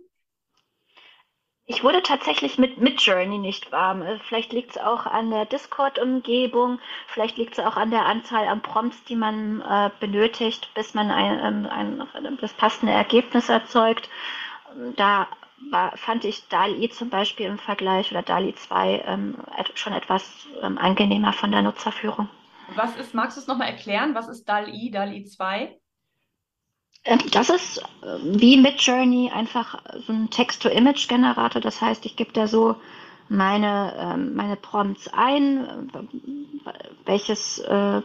Ich 1.72 1.82
wurde 1.82 2.02
tatsächlich 2.02 2.58
mit 2.58 2.76
Midjourney 2.76 3.38
nicht 3.38 3.72
warm. 3.72 4.02
Äh, 4.02 4.18
vielleicht 4.28 4.52
liegt 4.52 4.72
es 4.72 4.78
auch 4.78 5.06
an 5.06 5.30
der 5.30 5.46
Discord-Umgebung, 5.46 6.78
vielleicht 7.06 7.38
liegt 7.38 7.54
es 7.54 7.64
auch 7.64 7.78
an 7.78 7.90
der 7.90 8.04
Anzahl 8.04 8.46
an 8.46 8.60
Prompts, 8.60 9.04
die 9.04 9.16
man 9.16 9.62
äh, 9.62 9.88
benötigt, 9.98 10.68
bis 10.74 10.92
man 10.92 11.10
ein, 11.10 11.38
ähm, 11.38 11.66
ein, 11.70 12.02
ein, 12.12 12.38
das 12.42 12.52
passende 12.52 12.92
Ergebnis 12.92 13.48
erzeugt. 13.48 14.10
Da 14.96 15.28
war, 15.70 15.96
fand 15.96 16.26
ich 16.26 16.46
DALI 16.48 16.90
zum 16.90 17.08
Beispiel 17.08 17.46
im 17.46 17.58
Vergleich 17.58 18.10
oder 18.10 18.22
DALI 18.22 18.54
2 18.54 19.04
ähm, 19.06 19.36
schon 19.74 19.94
etwas 19.94 20.46
ähm, 20.60 20.76
angenehmer 20.76 21.32
von 21.32 21.52
der 21.52 21.62
Nutzerführung. 21.62 22.28
Was 22.74 22.96
ist, 22.96 23.14
magst 23.14 23.38
du 23.38 23.40
es 23.40 23.46
nochmal 23.46 23.68
erklären? 23.68 24.14
Was 24.14 24.28
ist 24.28 24.46
DALI, 24.46 24.90
DALI 24.90 25.24
2? 25.24 25.78
Ähm, 27.04 27.18
das 27.32 27.50
ist 27.50 27.82
ähm, 28.04 28.40
wie 28.40 28.56
mit 28.56 28.80
Journey 28.80 29.30
einfach 29.34 29.80
so 30.06 30.12
ein 30.12 30.30
Text-to-Image-Generator. 30.30 31.60
Das 31.60 31.80
heißt, 31.80 32.06
ich 32.06 32.16
gebe 32.16 32.32
da 32.32 32.46
so 32.46 32.76
meine, 33.28 33.94
ähm, 33.98 34.34
meine 34.34 34.56
Prompts 34.56 35.08
ein, 35.12 35.90
welches, 37.04 37.58
äh, 37.60 38.02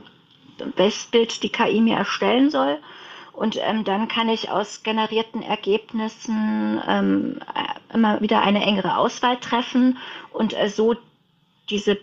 welches 0.75 1.05
Bild 1.05 1.43
die 1.43 1.49
KI 1.49 1.81
mir 1.81 1.97
erstellen 1.97 2.49
soll. 2.49 2.79
Und 3.33 3.59
ähm, 3.61 3.83
dann 3.83 4.07
kann 4.07 4.29
ich 4.29 4.49
aus 4.49 4.81
generierten 4.81 5.43
Ergebnissen 5.43 6.81
ähm, 6.87 7.39
immer 7.93 8.19
wieder 8.19 8.41
eine 8.41 8.65
engere 8.65 8.97
Auswahl 8.97 9.37
treffen 9.37 9.99
und 10.33 10.59
äh, 10.59 10.69
so 10.69 10.95
diese, 11.69 11.97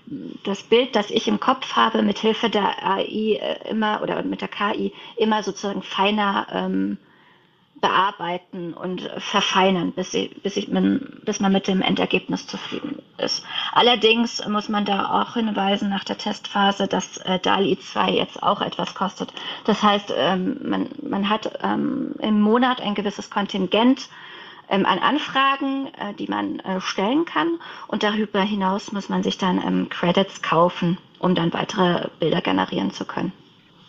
das 0.44 0.62
Bild, 0.62 0.94
das 0.94 1.10
ich 1.10 1.28
im 1.28 1.40
Kopf 1.40 1.74
habe, 1.74 2.02
mit 2.02 2.18
Hilfe 2.18 2.50
der 2.50 2.84
AI 2.86 3.38
äh, 3.40 3.68
immer 3.70 4.02
oder 4.02 4.22
mit 4.22 4.40
der 4.40 4.48
KI 4.48 4.92
immer 5.16 5.42
sozusagen 5.42 5.82
feiner 5.82 6.46
ähm, 6.52 6.98
bearbeiten 7.80 8.72
und 8.72 9.02
verfeinern, 9.18 9.92
bis, 9.92 10.14
ich, 10.14 10.42
bis, 10.42 10.56
ich, 10.56 10.68
man, 10.68 11.20
bis 11.24 11.40
man 11.40 11.52
mit 11.52 11.68
dem 11.68 11.82
Endergebnis 11.82 12.46
zufrieden 12.46 13.02
ist. 13.18 13.44
Allerdings 13.72 14.46
muss 14.48 14.70
man 14.70 14.86
da 14.86 15.20
auch 15.20 15.34
hinweisen 15.34 15.90
nach 15.90 16.04
der 16.04 16.16
Testphase, 16.16 16.86
dass 16.86 17.18
äh, 17.18 17.38
DALI 17.38 17.78
2 17.78 18.10
jetzt 18.12 18.42
auch 18.42 18.62
etwas 18.62 18.94
kostet. 18.94 19.34
Das 19.64 19.82
heißt, 19.82 20.14
ähm, 20.16 20.60
man, 20.62 20.88
man 21.02 21.28
hat 21.28 21.58
ähm, 21.62 22.14
im 22.20 22.40
Monat 22.40 22.80
ein 22.80 22.94
gewisses 22.94 23.28
Kontingent 23.28 24.08
an 24.68 24.98
Anfragen, 24.98 25.88
äh, 25.94 26.14
die 26.14 26.26
man 26.26 26.60
äh, 26.60 26.80
stellen 26.80 27.24
kann 27.24 27.58
und 27.88 28.02
darüber 28.02 28.40
hinaus 28.40 28.92
muss 28.92 29.08
man 29.08 29.22
sich 29.22 29.38
dann 29.38 29.58
ähm, 29.58 29.88
Credits 29.88 30.42
kaufen, 30.42 30.98
um 31.18 31.34
dann 31.34 31.52
weitere 31.52 32.08
Bilder 32.18 32.40
generieren 32.40 32.90
zu 32.90 33.04
können. 33.04 33.32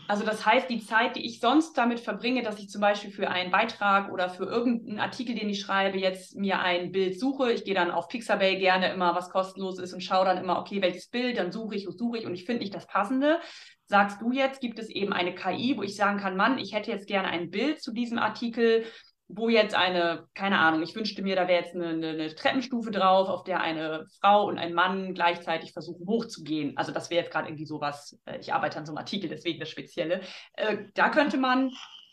Also 0.08 0.24
das 0.24 0.46
heißt, 0.46 0.70
die 0.70 0.82
Zeit, 0.82 1.16
die 1.16 1.26
ich 1.26 1.40
sonst 1.40 1.74
damit 1.74 2.00
verbringe, 2.00 2.44
dass 2.44 2.60
ich 2.60 2.70
zum 2.70 2.80
Beispiel 2.80 3.10
für 3.10 3.30
einen 3.30 3.50
Beitrag 3.50 4.12
oder 4.12 4.30
für 4.30 4.46
irgendeinen 4.46 5.00
Artikel, 5.00 5.34
den 5.34 5.50
ich 5.50 5.62
schreibe, 5.62 5.98
jetzt 5.98 6.36
mir 6.36 6.60
ein 6.60 6.92
Bild 6.92 7.20
suche. 7.20 7.52
Ich 7.52 7.64
gehe 7.64 7.74
dann 7.74 7.90
auf 7.90 8.08
Pixabay 8.08 8.60
gerne 8.60 8.94
immer, 8.94 9.16
was 9.16 9.32
kostenlos 9.32 9.80
ist 9.80 9.94
und 9.94 10.02
schaue 10.02 10.26
dann 10.26 10.38
immer, 10.38 10.60
okay, 10.60 10.82
welches 10.82 11.08
Bild, 11.08 11.40
dann 11.40 11.52
suche 11.52 11.76
ich 11.76 11.88
und 11.88 11.98
suche 11.98 12.20
ich 12.20 12.26
und 12.28 12.36
ich 12.36 12.46
finde 12.46 12.62
nicht 12.62 12.76
das 12.76 12.86
Passende. 12.86 13.40
Sagst 13.88 14.22
du 14.22 14.32
jetzt, 14.32 14.62
gibt 14.62 14.78
es 14.78 14.90
eben 14.90 15.12
eine 15.12 15.34
KI, 15.34 15.76
wo 15.76 15.82
ich 15.82 15.96
sagen 15.96 16.20
kann, 16.20 16.38
Mann, 16.38 16.60
ich 16.60 16.74
hätte 16.74 16.92
jetzt 16.92 17.08
gerne 17.08 17.30
ein 17.30 17.50
Bild 17.50 17.82
zu 17.82 17.92
diesem 17.92 18.20
Artikel 18.20 18.86
wo 19.28 19.50
jetzt 19.50 19.74
eine, 19.74 20.28
keine 20.34 20.60
Ahnung, 20.60 20.84
ich 20.84 20.96
wünschte 20.96 21.24
mir, 21.24 21.36
da 21.36 21.48
wäre 21.48 21.64
jetzt 21.64 21.76
eine, 21.76 21.90
eine, 21.90 22.36
Treppenstufe 22.36 22.92
drauf, 22.92 23.28
auf 23.28 23.44
der 23.44 23.60
eine 23.60 24.06
Frau 24.20 24.46
und 24.48 24.60
ein 24.60 24.74
Mann 24.74 25.14
gleichzeitig 25.14 25.74
versuchen 25.74 26.06
hochzugehen. 26.08 26.78
Also 26.78 26.92
das 26.92 27.10
wäre 27.10 27.24
jetzt 27.24 27.32
gerade 27.32 27.48
irgendwie 27.48 27.66
sowas, 27.66 28.20
äh, 28.26 28.38
ich 28.40 28.54
arbeite 28.54 28.78
an 28.78 28.86
so 28.86 28.92
einem 28.92 29.00
Artikel, 29.00 29.30
deswegen 29.30 29.60
das 29.60 29.70
Spezielle. 29.70 30.22
Äh, 30.54 30.78
da 30.94 31.10
könnte 31.10 31.38
man 31.38 31.72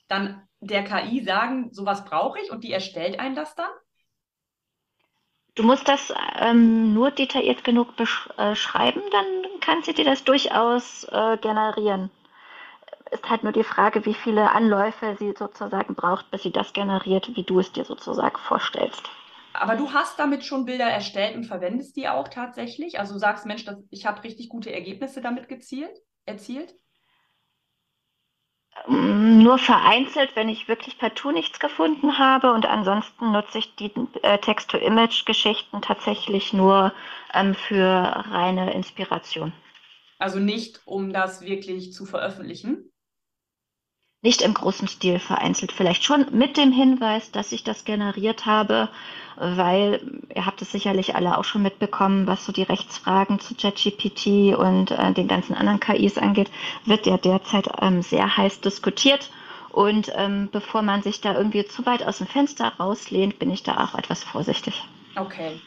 dann 0.08 0.42
der 0.60 0.84
KI 0.84 1.22
sagen, 1.22 1.72
sowas 1.72 2.04
brauche 2.04 2.40
ich 2.40 2.50
und 2.50 2.64
die 2.64 2.72
erstellt 2.72 3.20
einen 3.20 3.34
das 3.34 3.54
dann? 3.54 3.70
Du 5.54 5.64
musst 5.64 5.86
das 5.86 6.14
ähm, 6.40 6.94
nur 6.94 7.10
detailliert 7.10 7.62
genug 7.62 7.94
beschreiben, 7.96 9.02
dann 9.10 9.60
kann 9.60 9.82
sie 9.82 9.92
dir 9.92 10.06
das 10.06 10.24
durchaus 10.24 11.04
äh, 11.04 11.36
generieren 11.36 12.10
ist 13.12 13.28
halt 13.28 13.42
nur 13.42 13.52
die 13.52 13.64
Frage, 13.64 14.04
wie 14.06 14.14
viele 14.14 14.50
Anläufe 14.50 15.16
sie 15.18 15.34
sozusagen 15.38 15.94
braucht, 15.94 16.30
bis 16.30 16.42
sie 16.42 16.52
das 16.52 16.72
generiert, 16.72 17.30
wie 17.36 17.44
du 17.44 17.60
es 17.60 17.72
dir 17.72 17.84
sozusagen 17.84 18.38
vorstellst. 18.38 19.10
Aber 19.54 19.76
du 19.76 19.92
hast 19.92 20.18
damit 20.18 20.44
schon 20.44 20.64
Bilder 20.64 20.86
erstellt 20.86 21.36
und 21.36 21.44
verwendest 21.44 21.96
die 21.96 22.08
auch 22.08 22.28
tatsächlich? 22.28 22.98
Also 22.98 23.18
sagst, 23.18 23.44
Mensch, 23.46 23.64
das, 23.64 23.76
ich 23.90 24.06
habe 24.06 24.24
richtig 24.24 24.48
gute 24.48 24.72
Ergebnisse 24.72 25.20
damit 25.20 25.48
gezielt, 25.48 25.92
erzielt? 26.24 26.74
Ähm, 28.88 29.42
nur 29.42 29.58
vereinzelt, 29.58 30.34
wenn 30.34 30.48
ich 30.48 30.68
wirklich 30.68 30.98
partout 30.98 31.32
nichts 31.32 31.60
gefunden 31.60 32.18
habe. 32.18 32.52
Und 32.52 32.66
ansonsten 32.66 33.32
nutze 33.32 33.58
ich 33.58 33.74
die 33.76 33.92
äh, 34.22 34.38
Text-to-Image-Geschichten 34.38 35.82
tatsächlich 35.82 36.52
nur 36.52 36.94
ähm, 37.34 37.54
für 37.54 37.84
reine 38.30 38.72
Inspiration. 38.72 39.52
Also 40.18 40.38
nicht, 40.38 40.80
um 40.84 41.12
das 41.12 41.42
wirklich 41.42 41.92
zu 41.92 42.06
veröffentlichen? 42.06 42.91
Nicht 44.22 44.40
im 44.42 44.54
großen 44.54 44.86
Stil 44.86 45.18
vereinzelt, 45.18 45.72
vielleicht 45.72 46.04
schon 46.04 46.26
mit 46.30 46.56
dem 46.56 46.72
Hinweis, 46.72 47.32
dass 47.32 47.50
ich 47.50 47.64
das 47.64 47.84
generiert 47.84 48.46
habe, 48.46 48.88
weil 49.36 50.00
ihr 50.34 50.46
habt 50.46 50.62
es 50.62 50.70
sicherlich 50.70 51.16
alle 51.16 51.36
auch 51.36 51.44
schon 51.44 51.62
mitbekommen, 51.62 52.28
was 52.28 52.46
so 52.46 52.52
die 52.52 52.62
Rechtsfragen 52.62 53.40
zu 53.40 53.56
ChatGPT 53.56 54.56
und 54.56 54.92
äh, 54.92 55.12
den 55.12 55.26
ganzen 55.26 55.54
anderen 55.54 55.80
KIs 55.80 56.18
angeht, 56.18 56.50
wird 56.84 57.06
ja 57.06 57.16
derzeit 57.16 57.68
ähm, 57.80 58.02
sehr 58.02 58.36
heiß 58.36 58.60
diskutiert. 58.60 59.30
Und 59.70 60.12
ähm, 60.14 60.50
bevor 60.52 60.82
man 60.82 61.02
sich 61.02 61.20
da 61.20 61.34
irgendwie 61.34 61.64
zu 61.64 61.84
weit 61.86 62.06
aus 62.06 62.18
dem 62.18 62.26
Fenster 62.26 62.74
rauslehnt, 62.78 63.38
bin 63.38 63.50
ich 63.50 63.62
da 63.62 63.82
auch 63.82 63.98
etwas 63.98 64.22
vorsichtig. 64.22 64.84
Okay. 65.16 65.60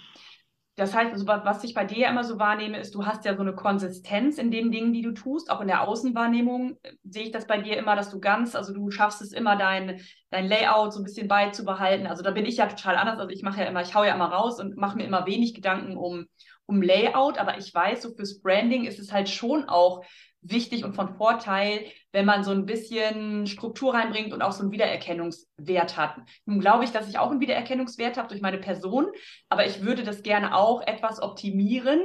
Das 0.78 0.94
heißt, 0.94 1.14
also, 1.14 1.26
was 1.26 1.64
ich 1.64 1.74
bei 1.74 1.86
dir 1.86 2.10
immer 2.10 2.26
so 2.26 2.38
wahrnehme, 2.38 2.78
ist, 2.78 2.96
du 2.96 3.06
hast 3.06 3.24
ja 3.24 3.34
so 3.36 3.42
eine 3.42 3.56
Konsistenz 3.56 4.38
in 4.38 4.52
den 4.52 4.72
Dingen, 4.72 4.92
die 4.92 5.02
du 5.02 5.14
tust. 5.14 5.50
Auch 5.50 5.62
in 5.62 5.68
der 5.68 5.88
Außenwahrnehmung 5.88 6.78
äh, 6.84 6.92
sehe 7.04 7.24
ich 7.24 7.32
das 7.32 7.48
bei 7.48 7.58
dir 7.58 7.78
immer, 7.78 7.96
dass 7.96 8.10
du 8.10 8.20
ganz, 8.20 8.56
also 8.56 8.74
du 8.74 8.92
schaffst 8.92 9.22
es 9.22 9.32
immer, 9.32 9.56
dein, 9.56 10.02
dein 10.32 10.48
Layout 10.48 10.92
so 10.92 11.00
ein 11.00 11.06
bisschen 11.06 11.30
beizubehalten. 11.30 12.08
Also 12.08 12.24
da 12.24 12.32
bin 12.32 12.46
ich 12.46 12.58
ja 12.58 12.68
total 12.68 12.98
anders. 12.98 13.20
Also 13.20 13.30
ich 13.30 13.42
mache 13.42 13.62
ja 13.62 13.68
immer, 13.68 13.82
ich 13.82 13.96
haue 13.96 14.08
ja 14.08 14.16
immer 14.16 14.32
raus 14.32 14.60
und 14.60 14.76
mache 14.76 14.98
mir 14.98 15.06
immer 15.06 15.26
wenig 15.26 15.54
Gedanken 15.54 15.96
um, 15.96 16.26
um 16.65 16.82
Layout. 16.82 17.38
Aber 17.38 17.58
ich 17.58 17.73
weiß, 17.73 18.01
so 18.01 18.13
fürs 18.13 18.41
Branding 18.41 18.86
ist 18.86 18.99
es 18.99 19.12
halt 19.12 19.30
schon 19.30 19.67
auch 19.69 20.04
wichtig 20.41 20.84
und 20.84 20.93
von 20.93 21.15
Vorteil, 21.15 21.86
wenn 22.12 22.25
man 22.25 22.43
so 22.43 22.51
ein 22.51 22.65
bisschen 22.65 23.47
Struktur 23.47 23.93
reinbringt 23.93 24.34
und 24.34 24.41
auch 24.41 24.51
so 24.51 24.62
einen 24.62 24.71
Wiedererkennungswert 24.71 25.97
hat. 25.97 26.17
Nun 26.45 26.60
glaube 26.60 26.84
ich, 26.84 26.91
dass 26.91 27.10
ich 27.10 27.17
auch 27.17 27.32
einen 27.32 27.39
Wiedererkennungswert 27.39 28.17
habe 28.17 28.28
durch 28.28 28.41
meine 28.41 28.60
Person, 28.60 29.08
aber 29.49 29.65
ich 29.65 29.82
würde 29.82 30.04
das 30.04 30.23
gerne 30.23 30.56
auch 30.56 30.82
etwas 30.86 31.21
optimieren. 31.21 32.01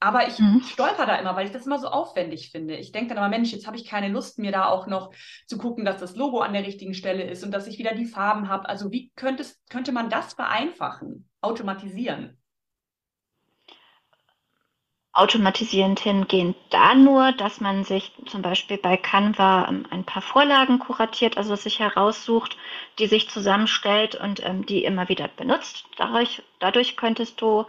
Aber 0.00 0.28
ich 0.28 0.38
mhm. 0.38 0.60
stolper 0.60 1.06
da 1.06 1.16
immer, 1.16 1.34
weil 1.34 1.46
ich 1.46 1.52
das 1.52 1.64
immer 1.64 1.78
so 1.78 1.88
aufwendig 1.88 2.50
finde. 2.50 2.76
Ich 2.76 2.92
denke 2.92 3.14
dann 3.14 3.18
immer, 3.18 3.30
Mensch, 3.30 3.52
jetzt 3.52 3.66
habe 3.66 3.76
ich 3.76 3.86
keine 3.86 4.08
Lust, 4.08 4.38
mir 4.38 4.52
da 4.52 4.66
auch 4.66 4.86
noch 4.86 5.14
zu 5.46 5.56
gucken, 5.56 5.86
dass 5.86 5.98
das 5.98 6.14
Logo 6.14 6.40
an 6.40 6.52
der 6.52 6.66
richtigen 6.66 6.92
Stelle 6.92 7.22
ist 7.22 7.42
und 7.42 7.52
dass 7.52 7.66
ich 7.66 7.78
wieder 7.78 7.94
die 7.94 8.04
Farben 8.04 8.48
habe. 8.48 8.68
Also 8.68 8.90
wie 8.92 9.12
könnte 9.16 9.92
man 9.92 10.10
das 10.10 10.34
vereinfachen, 10.34 11.28
automatisieren? 11.40 12.36
Automatisierend 15.14 16.00
hingehen 16.00 16.56
da 16.70 16.94
nur, 16.94 17.30
dass 17.32 17.60
man 17.60 17.84
sich 17.84 18.12
zum 18.26 18.42
Beispiel 18.42 18.78
bei 18.78 18.96
Canva 18.96 19.68
ähm, 19.68 19.86
ein 19.90 20.04
paar 20.04 20.22
Vorlagen 20.22 20.80
kuratiert, 20.80 21.36
also 21.36 21.54
sich 21.54 21.78
heraussucht, 21.78 22.56
die 22.98 23.06
sich 23.06 23.30
zusammenstellt 23.30 24.16
und 24.16 24.44
ähm, 24.44 24.66
die 24.66 24.84
immer 24.84 25.08
wieder 25.08 25.28
benutzt. 25.28 25.86
Dadurch, 25.96 26.42
dadurch 26.58 26.96
könntest 26.96 27.40
du 27.40 27.64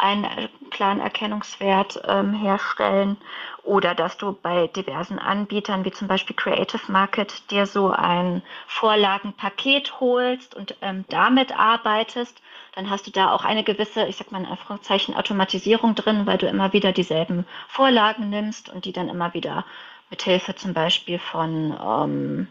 einen 0.00 0.48
klaren 0.70 1.00
Erkennungswert 1.00 2.00
ähm, 2.06 2.32
herstellen 2.32 3.18
oder 3.62 3.94
dass 3.94 4.16
du 4.16 4.32
bei 4.32 4.66
diversen 4.68 5.18
Anbietern 5.18 5.84
wie 5.84 5.90
zum 5.90 6.08
Beispiel 6.08 6.34
Creative 6.34 6.90
Market 6.90 7.50
dir 7.50 7.66
so 7.66 7.90
ein 7.90 8.42
Vorlagenpaket 8.66 10.00
holst 10.00 10.54
und 10.54 10.74
ähm, 10.80 11.04
damit 11.10 11.56
arbeitest, 11.58 12.40
dann 12.74 12.88
hast 12.88 13.06
du 13.06 13.10
da 13.10 13.32
auch 13.32 13.44
eine 13.44 13.62
gewisse, 13.62 14.06
ich 14.06 14.16
sag 14.16 14.32
mal 14.32 14.40
in 14.40 14.46
Anführungszeichen, 14.46 15.14
Automatisierung 15.14 15.94
drin, 15.94 16.24
weil 16.24 16.38
du 16.38 16.46
immer 16.46 16.72
wieder 16.72 16.92
dieselben 16.92 17.46
Vorlagen 17.68 18.30
nimmst 18.30 18.70
und 18.70 18.86
die 18.86 18.92
dann 18.92 19.10
immer 19.10 19.34
wieder 19.34 19.66
mit 20.08 20.22
Hilfe 20.22 20.54
zum 20.54 20.72
Beispiel 20.72 21.18
von 21.18 21.76
ähm, 21.78 22.48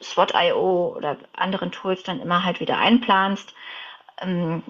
SWOT.io 0.00 0.94
oder 0.96 1.16
anderen 1.32 1.72
Tools 1.72 2.04
dann 2.04 2.20
immer 2.20 2.44
halt 2.44 2.60
wieder 2.60 2.78
einplanst. 2.78 3.52
Ähm, 4.20 4.62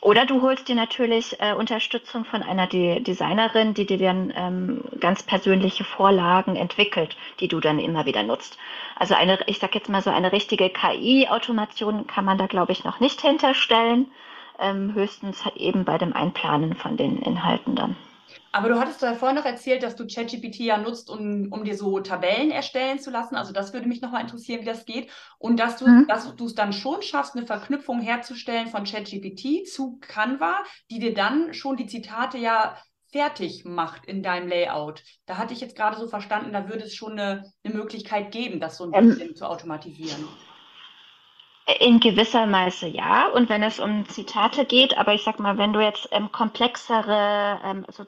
oder 0.00 0.24
du 0.24 0.40
holst 0.40 0.68
dir 0.68 0.74
natürlich 0.74 1.40
äh, 1.40 1.52
Unterstützung 1.52 2.24
von 2.24 2.42
einer 2.42 2.66
De 2.66 3.00
Designerin, 3.00 3.74
die 3.74 3.84
dir 3.84 3.98
dann 3.98 4.32
ähm, 4.34 4.84
ganz 4.98 5.22
persönliche 5.22 5.84
Vorlagen 5.84 6.56
entwickelt, 6.56 7.16
die 7.40 7.48
du 7.48 7.60
dann 7.60 7.78
immer 7.78 8.06
wieder 8.06 8.22
nutzt. 8.22 8.56
Also 8.96 9.14
eine, 9.14 9.38
ich 9.46 9.58
sag 9.58 9.74
jetzt 9.74 9.90
mal 9.90 10.02
so 10.02 10.10
eine 10.10 10.32
richtige 10.32 10.70
KI-Automation 10.70 12.06
kann 12.06 12.24
man 12.24 12.38
da, 12.38 12.46
glaube 12.46 12.72
ich, 12.72 12.84
noch 12.84 13.00
nicht 13.00 13.20
hinterstellen. 13.20 14.10
Ähm, 14.58 14.94
höchstens 14.94 15.42
eben 15.54 15.84
bei 15.84 15.98
dem 15.98 16.14
Einplanen 16.14 16.74
von 16.74 16.96
den 16.96 17.20
Inhalten 17.20 17.74
dann. 17.74 17.96
Aber 18.52 18.68
du 18.68 18.78
hattest 18.78 19.00
vorhin 19.18 19.36
noch 19.36 19.44
erzählt, 19.44 19.82
dass 19.82 19.96
du 19.96 20.06
ChatGPT 20.06 20.60
ja 20.60 20.78
nutzt, 20.78 21.10
um, 21.10 21.48
um 21.50 21.64
dir 21.64 21.76
so 21.76 22.00
Tabellen 22.00 22.50
erstellen 22.50 22.98
zu 22.98 23.10
lassen. 23.10 23.36
Also 23.36 23.52
das 23.52 23.72
würde 23.72 23.88
mich 23.88 24.00
nochmal 24.00 24.22
interessieren, 24.22 24.62
wie 24.62 24.66
das 24.66 24.86
geht. 24.86 25.10
Und 25.38 25.58
dass 25.58 25.76
du 25.76 25.86
mhm. 25.86 26.06
dass 26.08 26.34
du 26.34 26.46
es 26.46 26.54
dann 26.54 26.72
schon 26.72 27.02
schaffst, 27.02 27.36
eine 27.36 27.46
Verknüpfung 27.46 28.00
herzustellen 28.00 28.68
von 28.68 28.84
ChatGPT 28.84 29.66
zu 29.68 29.98
Canva, 30.00 30.62
die 30.90 30.98
dir 30.98 31.14
dann 31.14 31.54
schon 31.54 31.76
die 31.76 31.86
Zitate 31.86 32.38
ja 32.38 32.76
fertig 33.12 33.64
macht 33.64 34.06
in 34.06 34.22
deinem 34.22 34.48
Layout. 34.48 35.02
Da 35.26 35.36
hatte 35.36 35.52
ich 35.52 35.60
jetzt 35.60 35.76
gerade 35.76 35.96
so 35.96 36.08
verstanden, 36.08 36.52
da 36.52 36.68
würde 36.68 36.84
es 36.84 36.94
schon 36.94 37.12
eine, 37.12 37.52
eine 37.64 37.74
Möglichkeit 37.74 38.30
geben, 38.30 38.60
das 38.60 38.76
so 38.76 38.84
ein 38.84 38.92
ähm, 38.94 39.08
bisschen 39.08 39.36
zu 39.36 39.46
automatisieren. 39.46 40.28
In 41.78 42.00
gewisser 42.00 42.50
Weise 42.50 42.88
ja. 42.88 43.28
Und 43.28 43.48
wenn 43.48 43.62
es 43.62 43.78
um 43.78 44.08
Zitate 44.08 44.64
geht, 44.64 44.98
aber 44.98 45.14
ich 45.14 45.22
sag 45.22 45.38
mal, 45.38 45.58
wenn 45.58 45.72
du 45.72 45.80
jetzt 45.80 46.08
ähm, 46.10 46.32
komplexere, 46.32 47.60
ähm, 47.64 47.86
so 47.88 48.04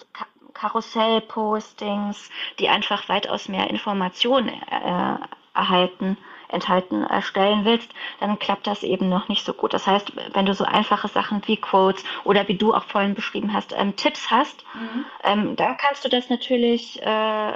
Karussell-Postings, 0.55 2.31
die 2.59 2.69
einfach 2.69 3.09
weitaus 3.09 3.49
mehr 3.49 3.71
Informationen 3.71 4.49
äh, 4.49 5.17
erhalten, 5.55 6.17
enthalten 6.49 7.05
erstellen 7.05 7.65
willst, 7.65 7.91
dann 8.21 8.39
klappt 8.39 8.67
das 8.67 8.83
eben 8.83 9.09
noch 9.09 9.29
nicht 9.29 9.45
so 9.45 9.55
gut. 9.55 9.73
Das 9.75 9.87
heißt, 9.87 10.13
wenn 10.35 10.47
du 10.47 10.55
so 10.55 10.65
einfache 10.65 11.09
Sachen 11.09 11.43
wie 11.47 11.57
Quotes 11.57 12.05
oder 12.25 12.47
wie 12.49 12.57
du 12.57 12.75
auch 12.75 12.85
vorhin 12.85 13.15
beschrieben 13.15 13.53
hast, 13.53 13.73
ähm, 13.77 13.97
Tipps 13.97 14.31
hast, 14.31 14.65
mhm. 14.75 15.05
ähm, 15.25 15.57
dann 15.57 15.77
kannst 15.79 16.05
du 16.05 16.09
das 16.09 16.29
natürlich 16.29 17.01
äh, 17.03 17.53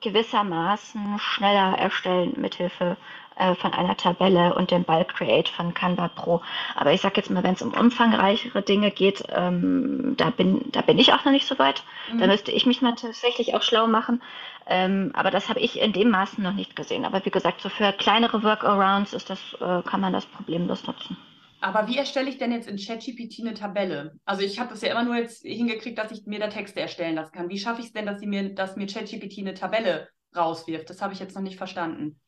gewissermaßen 0.00 1.18
schneller 1.18 1.76
erstellen 1.78 2.34
mithilfe 2.36 2.96
äh, 3.38 3.54
von 3.54 3.72
einer 3.72 3.96
Tabelle 3.96 4.54
und 4.54 4.70
dem 4.70 4.84
Bulk 4.84 5.14
Create 5.14 5.48
von 5.48 5.72
Canva 5.74 6.08
Pro. 6.08 6.42
Aber 6.74 6.92
ich 6.92 7.00
sage 7.00 7.14
jetzt 7.16 7.30
mal, 7.30 7.42
wenn 7.42 7.54
es 7.54 7.62
um 7.62 7.72
umfangreichere 7.72 8.62
Dinge 8.62 8.90
geht, 8.90 9.22
ähm, 9.30 10.14
da, 10.16 10.30
bin, 10.30 10.64
da 10.72 10.82
bin 10.82 10.98
ich 10.98 11.12
auch 11.12 11.24
noch 11.24 11.32
nicht 11.32 11.46
so 11.46 11.58
weit. 11.58 11.82
Mhm. 12.12 12.18
Da 12.18 12.26
müsste 12.26 12.50
ich 12.50 12.66
mich 12.66 12.82
mal 12.82 12.94
tatsächlich 12.94 13.54
auch 13.54 13.62
schlau 13.62 13.86
machen. 13.86 14.22
Ähm, 14.66 15.12
aber 15.14 15.30
das 15.30 15.48
habe 15.48 15.60
ich 15.60 15.80
in 15.80 15.92
dem 15.92 16.10
Maßen 16.10 16.42
noch 16.42 16.52
nicht 16.52 16.76
gesehen. 16.76 17.04
Aber 17.04 17.24
wie 17.24 17.30
gesagt, 17.30 17.60
so 17.60 17.68
für 17.68 17.92
kleinere 17.92 18.42
Workarounds 18.42 19.14
ist 19.14 19.30
das, 19.30 19.40
äh, 19.60 19.82
kann 19.88 20.00
man 20.00 20.12
das 20.12 20.26
problemlos 20.26 20.86
nutzen. 20.86 21.16
Aber 21.60 21.88
wie 21.88 21.96
erstelle 21.96 22.28
ich 22.28 22.38
denn 22.38 22.52
jetzt 22.52 22.68
in 22.68 22.76
ChatGPT 22.76 23.40
eine 23.40 23.54
Tabelle? 23.54 24.14
Also 24.24 24.42
ich 24.42 24.60
habe 24.60 24.70
das 24.70 24.82
ja 24.82 24.92
immer 24.92 25.02
nur 25.04 25.16
jetzt 25.16 25.44
hingekriegt, 25.44 25.98
dass 25.98 26.12
ich 26.12 26.24
mir 26.26 26.38
da 26.38 26.48
Texte 26.48 26.80
erstellen 26.80 27.16
lassen 27.16 27.32
kann. 27.32 27.48
Wie 27.48 27.58
schaffe 27.58 27.80
ich 27.80 27.88
es 27.88 27.92
denn, 27.92 28.06
dass, 28.06 28.20
sie 28.20 28.26
mir, 28.26 28.54
dass 28.54 28.76
mir 28.76 28.86
ChatGPT 28.86 29.38
eine 29.38 29.54
Tabelle 29.54 30.08
rauswirft? 30.36 30.88
Das 30.90 31.02
habe 31.02 31.14
ich 31.14 31.20
jetzt 31.20 31.34
noch 31.34 31.42
nicht 31.42 31.56
verstanden 31.56 32.20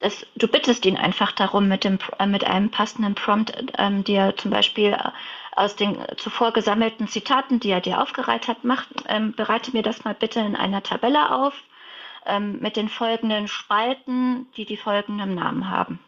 das, 0.00 0.26
du 0.34 0.48
bittest 0.48 0.84
ihn 0.86 0.96
einfach 0.96 1.32
darum, 1.32 1.68
mit, 1.68 1.84
dem, 1.84 1.98
äh, 2.18 2.26
mit 2.26 2.44
einem 2.44 2.70
passenden 2.70 3.14
Prompt 3.14 3.52
ähm, 3.78 4.02
dir 4.02 4.34
zum 4.36 4.50
Beispiel 4.50 4.92
äh, 4.92 5.10
aus 5.54 5.76
den 5.76 5.98
zuvor 6.16 6.52
gesammelten 6.52 7.06
Zitaten, 7.06 7.60
die 7.60 7.70
er 7.70 7.80
dir 7.80 8.00
aufgereiht 8.00 8.48
hat, 8.48 8.64
macht, 8.64 8.88
ähm, 9.08 9.34
bereite 9.34 9.72
mir 9.72 9.82
das 9.82 10.04
mal 10.04 10.14
bitte 10.14 10.40
in 10.40 10.56
einer 10.56 10.82
Tabelle 10.82 11.34
auf 11.34 11.54
ähm, 12.24 12.58
mit 12.60 12.76
den 12.76 12.88
folgenden 12.88 13.46
Spalten, 13.46 14.46
die 14.56 14.64
die 14.64 14.78
folgenden 14.78 15.34
Namen 15.34 15.70
haben. 15.70 15.98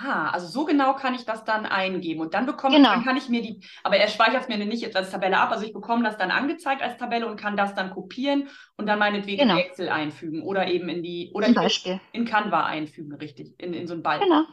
Ah, 0.00 0.30
also 0.30 0.46
so 0.46 0.64
genau 0.64 0.94
kann 0.94 1.14
ich 1.14 1.24
das 1.24 1.44
dann 1.44 1.66
eingeben 1.66 2.20
und 2.20 2.34
dann 2.34 2.46
bekomme 2.46 2.76
genau. 2.76 2.90
dann 2.90 3.04
kann 3.04 3.16
ich 3.16 3.28
mir 3.28 3.42
die, 3.42 3.60
aber 3.82 3.96
er 3.96 4.08
speichert 4.08 4.42
es 4.42 4.48
mir 4.48 4.56
nicht 4.56 4.96
als 4.96 5.10
Tabelle 5.10 5.38
ab, 5.38 5.50
also 5.50 5.64
ich 5.64 5.72
bekomme 5.72 6.02
das 6.02 6.16
dann 6.16 6.30
angezeigt 6.30 6.82
als 6.82 6.96
Tabelle 6.96 7.26
und 7.26 7.38
kann 7.38 7.56
das 7.56 7.74
dann 7.74 7.90
kopieren 7.90 8.48
und 8.76 8.86
dann 8.86 8.98
meinetwegen 8.98 9.42
genau. 9.42 9.54
in 9.54 9.60
Excel 9.60 9.88
einfügen 9.88 10.42
oder 10.42 10.66
eben 10.68 10.88
in 10.88 11.02
die 11.02 11.30
oder 11.34 11.48
in, 11.48 11.56
in 12.12 12.24
Canva 12.24 12.64
einfügen, 12.64 13.14
richtig, 13.16 13.54
in, 13.58 13.74
in 13.74 13.86
so 13.86 13.94
einen 13.94 14.02
Balken. 14.02 14.24
Genau. 14.24 14.44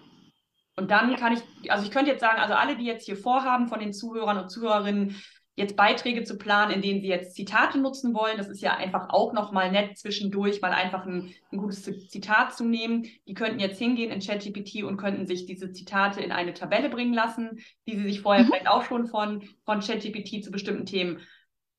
Und 0.75 0.91
dann 0.91 1.15
kann 1.17 1.33
ich, 1.33 1.71
also 1.71 1.83
ich 1.83 1.91
könnte 1.91 2.11
jetzt 2.11 2.21
sagen, 2.21 2.39
also 2.39 2.53
alle, 2.53 2.77
die 2.77 2.85
jetzt 2.85 3.05
hier 3.05 3.17
vorhaben 3.17 3.67
von 3.67 3.81
den 3.81 3.91
Zuhörern 3.91 4.37
und 4.37 4.49
Zuhörerinnen, 4.49 5.21
jetzt 5.55 5.75
Beiträge 5.75 6.23
zu 6.23 6.37
planen, 6.37 6.71
in 6.71 6.81
denen 6.81 7.01
sie 7.01 7.07
jetzt 7.07 7.35
Zitate 7.35 7.79
nutzen 7.79 8.13
wollen. 8.13 8.37
Das 8.37 8.47
ist 8.47 8.61
ja 8.61 8.77
einfach 8.77 9.09
auch 9.09 9.33
nochmal 9.33 9.71
nett 9.71 9.97
zwischendurch, 9.97 10.61
mal 10.61 10.71
einfach 10.71 11.05
ein, 11.05 11.33
ein, 11.51 11.57
gutes 11.57 11.83
Zitat 11.83 12.55
zu 12.55 12.63
nehmen. 12.63 13.07
Die 13.27 13.33
könnten 13.33 13.59
jetzt 13.59 13.77
hingehen 13.77 14.11
in 14.11 14.21
ChatGPT 14.21 14.83
und 14.83 14.97
könnten 14.97 15.27
sich 15.27 15.45
diese 15.45 15.71
Zitate 15.71 16.21
in 16.21 16.31
eine 16.31 16.53
Tabelle 16.53 16.89
bringen 16.89 17.13
lassen, 17.13 17.59
die 17.87 17.97
sie 17.97 18.03
sich 18.03 18.21
vorher 18.21 18.43
mhm. 18.43 18.47
vielleicht 18.47 18.69
auch 18.69 18.83
schon 18.83 19.07
von, 19.07 19.43
von 19.65 19.81
ChatGPT 19.81 20.43
zu 20.43 20.51
bestimmten 20.51 20.85
Themen 20.85 21.19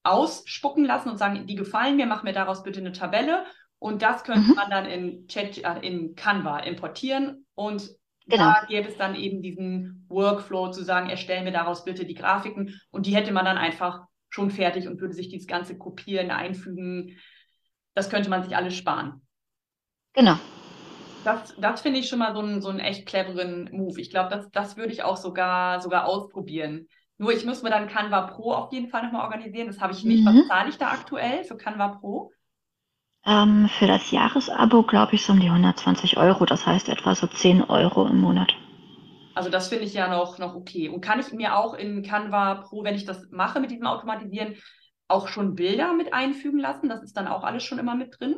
ausspucken 0.02 0.84
lassen 0.84 1.10
und 1.10 1.18
sagen, 1.18 1.46
die 1.46 1.56
gefallen 1.56 1.96
mir, 1.96 2.06
mach 2.06 2.22
mir 2.22 2.32
daraus 2.32 2.62
bitte 2.62 2.80
eine 2.80 2.92
Tabelle. 2.92 3.44
Und 3.78 4.02
das 4.02 4.24
könnte 4.24 4.50
mhm. 4.50 4.56
man 4.56 4.70
dann 4.70 4.84
in, 4.84 5.26
Chat, 5.26 5.58
äh, 5.58 5.78
in 5.80 6.14
Canva 6.14 6.60
importieren 6.60 7.46
und 7.54 7.90
Genau. 8.30 8.44
Da 8.44 8.64
gäbe 8.68 8.88
es 8.88 8.96
dann 8.96 9.14
eben 9.14 9.42
diesen 9.42 10.06
Workflow 10.08 10.70
zu 10.70 10.84
sagen, 10.84 11.10
erstellen 11.10 11.44
wir 11.44 11.52
daraus 11.52 11.84
bitte 11.84 12.04
die 12.04 12.14
Grafiken 12.14 12.80
und 12.90 13.06
die 13.06 13.14
hätte 13.14 13.32
man 13.32 13.44
dann 13.44 13.58
einfach 13.58 14.04
schon 14.28 14.50
fertig 14.50 14.86
und 14.88 15.00
würde 15.00 15.14
sich 15.14 15.28
dieses 15.28 15.46
ganze 15.46 15.76
Kopieren, 15.76 16.30
Einfügen, 16.30 17.16
das 17.94 18.08
könnte 18.08 18.30
man 18.30 18.42
sich 18.44 18.56
alles 18.56 18.76
sparen. 18.76 19.20
Genau. 20.14 20.36
Das, 21.24 21.54
das 21.58 21.82
finde 21.82 21.98
ich 21.98 22.08
schon 22.08 22.20
mal 22.20 22.32
so 22.32 22.40
einen, 22.40 22.62
so 22.62 22.68
einen 22.68 22.80
echt 22.80 23.06
cleveren 23.06 23.68
Move. 23.72 24.00
Ich 24.00 24.10
glaube, 24.10 24.30
das, 24.30 24.50
das 24.50 24.76
würde 24.76 24.92
ich 24.92 25.02
auch 25.02 25.16
sogar, 25.16 25.80
sogar 25.80 26.06
ausprobieren. 26.06 26.86
Nur 27.18 27.32
ich 27.32 27.44
muss 27.44 27.62
mir 27.62 27.70
dann 27.70 27.88
Canva 27.88 28.22
Pro 28.22 28.52
auf 28.52 28.72
jeden 28.72 28.88
Fall 28.88 29.02
nochmal 29.02 29.24
organisieren. 29.24 29.66
Das 29.66 29.80
habe 29.80 29.92
ich 29.92 30.04
nicht. 30.04 30.24
Mhm. 30.24 30.26
Was 30.26 30.48
zahle 30.48 30.68
ich 30.70 30.78
da 30.78 30.92
aktuell 30.92 31.44
für 31.44 31.56
Canva 31.56 31.88
Pro? 32.00 32.32
Ähm, 33.26 33.68
für 33.78 33.86
das 33.86 34.10
Jahresabo 34.10 34.82
glaube 34.82 35.14
ich 35.14 35.24
so 35.24 35.32
um 35.32 35.40
die 35.40 35.48
120 35.48 36.16
Euro, 36.16 36.46
das 36.46 36.66
heißt 36.66 36.88
etwa 36.88 37.14
so 37.14 37.26
10 37.26 37.64
Euro 37.64 38.06
im 38.06 38.20
Monat. 38.20 38.54
Also 39.34 39.50
das 39.50 39.68
finde 39.68 39.84
ich 39.84 39.94
ja 39.94 40.08
noch, 40.08 40.38
noch 40.38 40.54
okay. 40.54 40.88
Und 40.88 41.00
kann 41.02 41.20
ich 41.20 41.32
mir 41.32 41.56
auch 41.56 41.74
in 41.74 42.02
Canva 42.02 42.56
Pro, 42.56 42.82
wenn 42.82 42.94
ich 42.94 43.04
das 43.04 43.28
mache 43.30 43.60
mit 43.60 43.70
diesem 43.70 43.86
Automatisieren, 43.86 44.56
auch 45.08 45.28
schon 45.28 45.54
Bilder 45.54 45.92
mit 45.92 46.12
einfügen 46.12 46.58
lassen? 46.58 46.88
Das 46.88 47.02
ist 47.02 47.16
dann 47.16 47.28
auch 47.28 47.42
alles 47.42 47.62
schon 47.62 47.78
immer 47.78 47.94
mit 47.94 48.18
drin? 48.18 48.36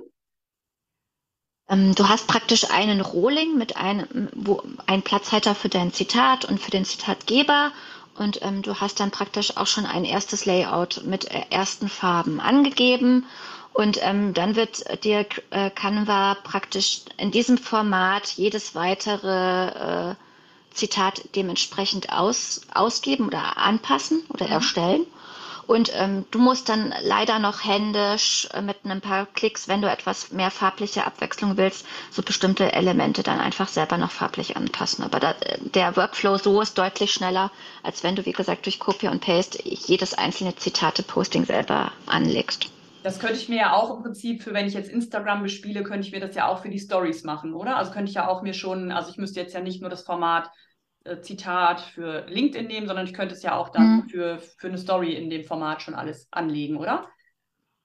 Ähm, 1.68 1.95
du 1.95 2.09
hast 2.09 2.27
praktisch 2.27 2.71
einen 2.71 3.01
Rohling 3.01 3.57
mit 3.57 3.77
einem, 3.77 4.29
wo 4.35 4.62
ein 4.87 5.03
Platzhalter 5.03 5.55
für 5.55 5.68
dein 5.68 5.92
Zitat 5.92 6.45
und 6.45 6.61
für 6.61 6.71
den 6.71 6.85
Zitatgeber 6.85 7.73
und 8.18 8.42
ähm, 8.42 8.62
du 8.62 8.81
hast 8.81 9.01
dann 9.01 9.11
praktisch 9.11 9.57
auch 9.57 9.66
schon 9.66 9.87
ein 9.87 10.05
erstes 10.05 10.45
Layout 10.45 11.03
mit 11.07 11.31
äh, 11.31 11.45
ersten 11.51 11.88
Farben 11.88 12.40
angegeben 12.40 13.27
und 13.74 13.98
ähm, 14.02 14.35
dann 14.35 14.54
wird 14.54 15.04
dir 15.04 15.26
äh, 15.50 15.70
Canva 15.70 16.37
praktisch 16.42 17.02
in 17.16 17.30
diesem 17.30 17.56
Format 17.56 18.28
jedes 18.28 18.74
weitere 18.74 20.11
äh, 20.11 20.14
Zitat 20.72 21.22
dementsprechend 21.37 22.12
aus, 22.12 22.62
ausgeben 22.72 23.26
oder 23.26 23.56
anpassen 23.56 24.24
oder 24.28 24.46
mhm. 24.46 24.52
erstellen. 24.52 25.06
Und 25.66 25.90
ähm, 25.94 26.26
du 26.30 26.38
musst 26.38 26.68
dann 26.68 26.92
leider 27.02 27.38
noch 27.38 27.64
händisch 27.64 28.48
äh, 28.52 28.61
mit 28.61 28.85
ein 28.85 29.00
paar 29.00 29.26
Klicks, 29.26 29.68
wenn 29.68 29.80
du 29.80 29.90
etwas 29.90 30.32
mehr 30.32 30.50
farbliche 30.50 31.06
Abwechslung 31.06 31.56
willst, 31.56 31.87
so 32.11 32.20
bestimmte 32.20 32.72
Elemente 32.72 33.22
dann 33.22 33.40
einfach 33.40 33.68
selber 33.68 33.96
noch 33.96 34.11
farblich 34.11 34.56
anpassen. 34.56 35.04
Aber 35.04 35.20
da, 35.20 35.35
der 35.61 35.96
Workflow 35.96 36.37
so 36.37 36.61
ist 36.61 36.76
deutlich 36.76 37.12
schneller, 37.12 37.50
als 37.82 38.02
wenn 38.02 38.16
du, 38.16 38.26
wie 38.26 38.32
gesagt, 38.32 38.66
durch 38.66 38.80
Copy 38.80 39.08
und 39.08 39.20
Paste 39.20 39.62
jedes 39.64 40.12
einzelne 40.14 40.56
Zitate-Posting 40.56 41.46
selber 41.46 41.92
anlegst. 42.06 42.68
Das 43.03 43.19
könnte 43.19 43.37
ich 43.37 43.49
mir 43.49 43.59
ja 43.59 43.73
auch 43.73 43.97
im 43.97 44.03
Prinzip 44.03 44.43
für, 44.43 44.55
wenn 44.55 44.67
ich 44.67 44.75
jetzt 44.75 44.91
Instagram 44.91 45.43
bespiele, 45.43 45.83
könnte 45.83 46.07
ich 46.07 46.12
mir 46.12 46.21
das 46.21 46.35
ja 46.35 46.47
auch 46.47 46.62
für 46.62 46.71
die 46.71 46.79
Stories 46.79 47.25
machen, 47.25 47.55
oder? 47.55 47.77
Also 47.77 47.93
könnte 47.93 48.11
ich 48.11 48.15
ja 48.15 48.29
auch 48.29 48.43
mir 48.43 48.55
schon, 48.55 48.93
also 48.93 49.11
ich 49.11 49.19
müsste 49.19 49.41
jetzt 49.41 49.55
ja 49.55 49.61
nicht 49.61 49.81
nur 49.81 49.91
das 49.91 50.05
Format 50.05 50.51
äh, 51.05 51.21
Zitat 51.21 51.81
für 51.81 52.27
LinkedIn 52.29 52.67
nehmen, 52.67 52.87
sondern 52.87 53.07
ich 53.07 53.15
könnte 53.15 53.35
es 53.35 53.43
ja 53.43 53.57
auch 53.57 53.71
dann 53.71 53.97
mhm. 53.97 54.09
für, 54.09 54.38
für 54.38 54.69
eine 54.69 54.79
Story 54.79 55.15
in 55.15 55.31
dem 55.31 55.45
Format 55.45 55.83
schon 55.83 55.95
alles 55.95 56.29
anlegen, 56.31 56.77
oder? 56.77 57.09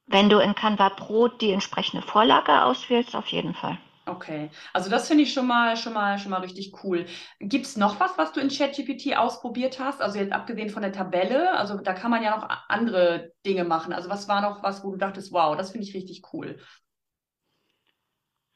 Wenn 0.05 0.29
du 0.29 0.39
in 0.39 0.55
Canva 0.55 0.89
Pro 0.91 1.27
die 1.27 1.51
entsprechende 1.51 2.05
Vorlage 2.05 2.63
auswählst, 2.63 3.15
auf 3.15 3.27
jeden 3.27 3.53
Fall. 3.53 3.77
Okay, 4.07 4.49
also 4.71 4.89
das 4.89 5.09
finde 5.09 5.23
ich 5.23 5.33
schon 5.33 5.47
mal, 5.47 5.75
schon 5.75 5.91
mal, 5.91 6.17
schon 6.17 6.31
mal 6.31 6.39
richtig 6.39 6.71
cool. 6.83 7.05
Gibt 7.41 7.65
es 7.65 7.75
noch 7.75 7.99
was, 7.99 8.17
was 8.17 8.31
du 8.31 8.39
in 8.39 8.47
ChatGPT 8.47 9.17
ausprobiert 9.17 9.79
hast? 9.81 10.01
Also 10.01 10.17
jetzt 10.17 10.31
abgesehen 10.31 10.69
von 10.69 10.81
der 10.81 10.93
Tabelle, 10.93 11.51
also 11.57 11.77
da 11.77 11.91
kann 11.93 12.11
man 12.11 12.23
ja 12.23 12.37
noch 12.37 12.47
andere 12.69 13.33
Dinge 13.45 13.65
machen. 13.65 13.91
Also 13.91 14.09
was 14.09 14.29
war 14.29 14.41
noch 14.41 14.63
was, 14.63 14.81
wo 14.81 14.91
du 14.91 14.97
dachtest, 14.97 15.33
wow, 15.33 15.57
das 15.57 15.71
finde 15.71 15.85
ich 15.85 15.93
richtig 15.93 16.23
cool? 16.31 16.57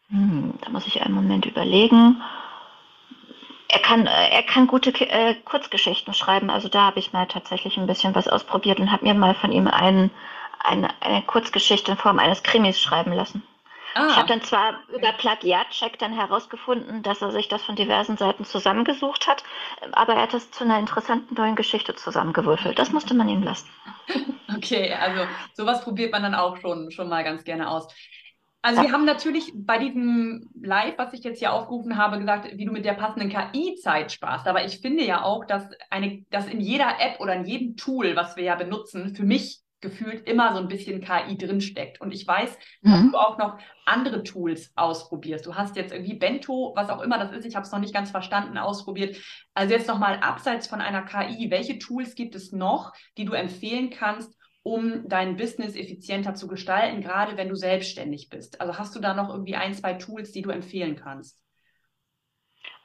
Hm, 0.07 0.53
da 0.61 0.69
muss 0.69 0.87
ich 0.87 1.01
einen 1.01 1.13
Moment 1.13 1.45
überlegen. 1.45 2.21
Er 3.67 3.79
kann, 3.79 4.07
äh, 4.07 4.29
er 4.29 4.43
kann 4.43 4.67
gute 4.67 4.91
äh, 5.01 5.35
Kurzgeschichten 5.43 6.13
schreiben. 6.13 6.49
Also 6.49 6.69
da 6.69 6.83
habe 6.83 6.99
ich 6.99 7.11
mal 7.11 7.27
tatsächlich 7.27 7.77
ein 7.77 7.87
bisschen 7.87 8.15
was 8.15 8.29
ausprobiert 8.29 8.79
und 8.79 8.91
habe 8.91 9.03
mir 9.03 9.15
mal 9.15 9.35
von 9.35 9.51
ihm 9.51 9.67
einen, 9.67 10.11
eine, 10.59 10.89
eine 11.01 11.23
Kurzgeschichte 11.23 11.91
in 11.91 11.97
Form 11.97 12.19
eines 12.19 12.41
Krimis 12.41 12.79
schreiben 12.79 13.11
lassen. 13.11 13.43
Ah. 13.93 14.07
Ich 14.09 14.15
habe 14.17 14.27
dann 14.27 14.41
zwar 14.41 14.81
über 14.89 15.11
Plagiatcheck 15.13 15.99
dann 15.99 16.13
herausgefunden, 16.13 17.03
dass 17.03 17.21
er 17.21 17.31
sich 17.31 17.47
das 17.47 17.63
von 17.63 17.75
diversen 17.75 18.17
Seiten 18.17 18.45
zusammengesucht 18.45 19.27
hat, 19.27 19.43
aber 19.91 20.13
er 20.13 20.23
hat 20.23 20.33
es 20.33 20.51
zu 20.51 20.63
einer 20.63 20.79
interessanten 20.79 21.35
neuen 21.35 21.55
Geschichte 21.55 21.95
zusammengewürfelt. 21.95 22.79
Das 22.79 22.91
musste 22.91 23.13
man 23.13 23.29
ihm 23.29 23.43
lassen. 23.43 23.69
Okay, 24.53 24.93
also 24.93 25.21
sowas 25.53 25.81
probiert 25.81 26.11
man 26.11 26.23
dann 26.23 26.35
auch 26.35 26.57
schon, 26.57 26.91
schon 26.91 27.07
mal 27.07 27.23
ganz 27.23 27.45
gerne 27.45 27.69
aus. 27.69 27.87
Also 28.61 28.83
wir 28.83 28.91
haben 28.91 29.05
natürlich 29.05 29.51
bei 29.55 29.79
diesem 29.79 30.49
Live, 30.61 30.97
was 30.97 31.13
ich 31.13 31.23
jetzt 31.23 31.39
hier 31.39 31.51
aufgerufen 31.51 31.97
habe, 31.97 32.19
gesagt, 32.19 32.47
wie 32.55 32.65
du 32.65 32.71
mit 32.71 32.85
der 32.85 32.93
passenden 32.93 33.29
KI 33.29 33.75
Zeit 33.75 34.11
sparst. 34.11 34.47
Aber 34.47 34.63
ich 34.63 34.79
finde 34.81 35.03
ja 35.03 35.23
auch, 35.23 35.45
dass, 35.45 35.67
eine, 35.89 36.23
dass 36.29 36.47
in 36.47 36.59
jeder 36.59 36.99
App 36.99 37.19
oder 37.19 37.33
in 37.33 37.45
jedem 37.45 37.75
Tool, 37.75 38.15
was 38.15 38.35
wir 38.35 38.43
ja 38.43 38.55
benutzen, 38.55 39.15
für 39.15 39.23
mich 39.23 39.61
gefühlt 39.81 40.27
immer 40.27 40.53
so 40.53 40.59
ein 40.59 40.67
bisschen 40.67 41.01
KI 41.01 41.37
drinsteckt. 41.37 41.99
Und 41.99 42.13
ich 42.13 42.25
weiß, 42.27 42.57
dass 42.81 42.99
mhm. 43.01 43.11
du 43.11 43.17
auch 43.17 43.37
noch 43.37 43.57
andere 43.85 44.23
Tools 44.23 44.71
ausprobierst. 44.75 45.45
Du 45.45 45.55
hast 45.55 45.75
jetzt 45.75 45.91
irgendwie 45.91 46.13
Bento, 46.13 46.73
was 46.75 46.89
auch 46.89 47.01
immer 47.01 47.17
das 47.17 47.31
ist, 47.31 47.45
ich 47.45 47.55
habe 47.55 47.65
es 47.65 47.71
noch 47.71 47.79
nicht 47.79 47.93
ganz 47.93 48.11
verstanden, 48.11 48.57
ausprobiert. 48.57 49.17
Also 49.53 49.73
jetzt 49.73 49.87
nochmal 49.87 50.19
abseits 50.19 50.67
von 50.67 50.81
einer 50.81 51.01
KI, 51.01 51.49
welche 51.49 51.79
Tools 51.79 52.15
gibt 52.15 52.35
es 52.35 52.51
noch, 52.51 52.93
die 53.17 53.25
du 53.25 53.33
empfehlen 53.33 53.89
kannst, 53.89 54.37
um 54.63 55.07
dein 55.07 55.37
Business 55.37 55.75
effizienter 55.75 56.35
zu 56.35 56.47
gestalten, 56.47 57.01
gerade 57.01 57.35
wenn 57.37 57.49
du 57.49 57.55
selbstständig 57.55 58.29
bist? 58.29 58.61
Also 58.61 58.77
hast 58.77 58.95
du 58.95 58.99
da 58.99 59.13
noch 59.13 59.29
irgendwie 59.29 59.55
ein, 59.55 59.73
zwei 59.73 59.93
Tools, 59.93 60.31
die 60.31 60.43
du 60.43 60.51
empfehlen 60.51 60.95
kannst? 60.95 61.39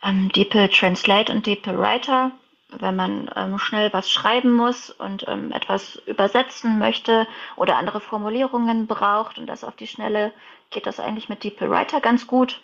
Um, 0.02 0.10
ähm, 0.10 0.32
DeepL 0.32 0.68
Translate 0.68 1.32
und 1.32 1.46
DeepL 1.46 1.78
Writer 1.78 2.32
wenn 2.68 2.96
man 2.96 3.30
ähm, 3.36 3.58
schnell 3.58 3.92
was 3.92 4.10
schreiben 4.10 4.52
muss 4.52 4.90
und 4.90 5.26
ähm, 5.28 5.52
etwas 5.52 5.96
übersetzen 6.06 6.78
möchte 6.78 7.26
oder 7.54 7.76
andere 7.76 8.00
Formulierungen 8.00 8.86
braucht 8.86 9.38
und 9.38 9.46
das 9.46 9.64
auf 9.64 9.76
die 9.76 9.86
Schnelle, 9.86 10.32
geht 10.70 10.86
das 10.86 11.00
eigentlich 11.00 11.28
mit 11.28 11.44
DeepL 11.44 11.70
Writer 11.70 12.00
ganz 12.00 12.26
gut. 12.26 12.60